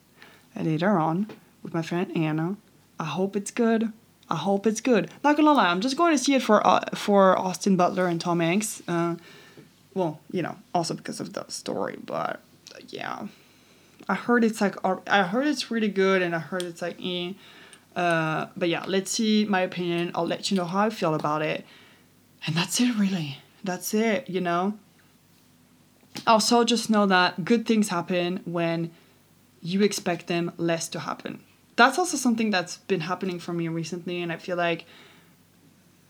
later 0.55 0.99
on 0.99 1.25
with 1.63 1.73
my 1.73 1.81
friend 1.81 2.15
Anna. 2.15 2.57
I 2.99 3.05
hope 3.05 3.35
it's 3.35 3.49
good. 3.49 3.91
I 4.29 4.35
hope 4.35 4.67
it's 4.67 4.81
good. 4.81 5.09
Not 5.23 5.35
gonna 5.35 5.53
lie, 5.53 5.69
I'm 5.69 5.81
just 5.81 5.97
going 5.97 6.15
to 6.15 6.23
see 6.23 6.35
it 6.35 6.43
for 6.43 6.65
uh, 6.65 6.85
for 6.93 7.37
Austin 7.37 7.75
Butler 7.75 8.07
and 8.07 8.21
Tom 8.21 8.39
Hanks. 8.39 8.83
Uh, 8.87 9.15
well, 9.95 10.19
you 10.31 10.41
know, 10.41 10.55
also 10.73 10.93
because 10.93 11.19
of 11.19 11.33
the 11.33 11.45
story, 11.47 11.97
but 12.05 12.41
uh, 12.75 12.79
yeah, 12.89 13.27
I 14.07 14.13
heard 14.13 14.43
it's 14.43 14.61
like 14.61 14.75
I 15.07 15.23
heard 15.23 15.47
it's 15.47 15.71
really 15.71 15.87
good, 15.87 16.21
and 16.21 16.35
I 16.35 16.39
heard 16.39 16.63
it's 16.63 16.81
like 16.81 16.97
eh. 17.03 17.33
Uh, 17.95 18.47
but 18.55 18.69
yeah, 18.69 18.85
let's 18.87 19.11
see 19.11 19.45
my 19.45 19.61
opinion. 19.61 20.11
I'll 20.13 20.27
let 20.27 20.51
you 20.51 20.57
know 20.57 20.65
how 20.65 20.85
I 20.85 20.89
feel 20.91 21.15
about 21.15 21.41
it, 21.41 21.65
and 22.45 22.55
that's 22.55 22.79
it. 22.79 22.95
Really, 22.95 23.39
that's 23.63 23.93
it. 23.93 24.29
You 24.29 24.41
know. 24.41 24.77
Also, 26.27 26.63
just 26.63 26.89
know 26.89 27.05
that 27.07 27.45
good 27.45 27.65
things 27.65 27.89
happen 27.89 28.41
when 28.45 28.91
you 29.61 29.81
expect 29.81 30.27
them 30.27 30.51
less 30.57 30.87
to 30.89 30.99
happen 30.99 31.41
that's 31.79 31.97
also 31.97 32.17
something 32.17 32.49
that's 32.51 32.77
been 32.77 32.99
happening 32.99 33.39
for 33.39 33.53
me 33.53 33.67
recently 33.67 34.21
and 34.21 34.31
i 34.31 34.37
feel 34.37 34.57
like 34.57 34.85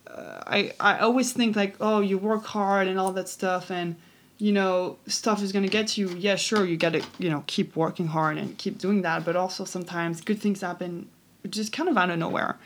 uh, 0.08 0.42
i 0.48 0.74
i 0.80 1.00
always 1.00 1.32
think 1.32 1.56
like 1.56 1.76
oh 1.80 2.00
you 2.02 2.18
work 2.18 2.46
hard 2.46 2.88
and 2.88 3.00
all 3.00 3.12
that 3.12 3.30
stuff 3.30 3.70
and 3.72 3.96
you 4.40 4.54
know 4.54 4.98
stuff 5.06 5.44
is 5.44 5.52
going 5.52 5.64
to 5.64 5.70
get 5.70 5.88
to 5.90 6.02
you. 6.02 6.10
Yeah 6.18 6.36
sure 6.36 6.66
you 6.66 6.78
got 6.78 6.94
to 6.94 7.04
you 7.20 7.30
know 7.30 7.44
keep 7.46 7.76
working 7.76 8.08
hard 8.08 8.38
and 8.38 8.58
keep 8.58 8.80
doing 8.80 9.04
that 9.04 9.24
but 9.26 9.36
also 9.36 9.66
sometimes 9.66 10.22
good 10.22 10.42
things 10.42 10.62
happen 10.62 11.08
just 11.50 11.72
kind 11.72 11.88
of 11.90 11.98
out 11.98 12.10
of 12.10 12.18
nowhere 12.18 12.58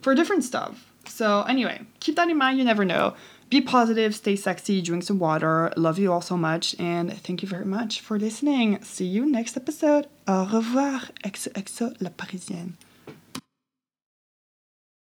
for 0.00 0.14
different 0.14 0.44
stuff. 0.44 0.90
So 1.04 1.42
anyway 1.42 1.82
keep 2.00 2.16
that 2.16 2.30
in 2.30 2.38
mind 2.38 2.58
you 2.58 2.64
never 2.64 2.84
know 2.84 3.14
be 3.48 3.60
positive, 3.60 4.14
stay 4.14 4.36
sexy, 4.36 4.82
drink 4.82 5.04
some 5.04 5.18
water. 5.18 5.72
Love 5.76 5.98
you 5.98 6.12
all 6.12 6.20
so 6.20 6.36
much, 6.36 6.74
and 6.78 7.12
thank 7.22 7.42
you 7.42 7.48
very 7.48 7.64
much 7.64 8.00
for 8.00 8.18
listening. 8.18 8.82
See 8.82 9.06
you 9.06 9.24
next 9.24 9.56
episode. 9.56 10.08
Au 10.26 10.44
revoir. 10.44 11.02
Exo, 11.22 11.94
la 12.00 12.10
parisienne. 12.10 12.76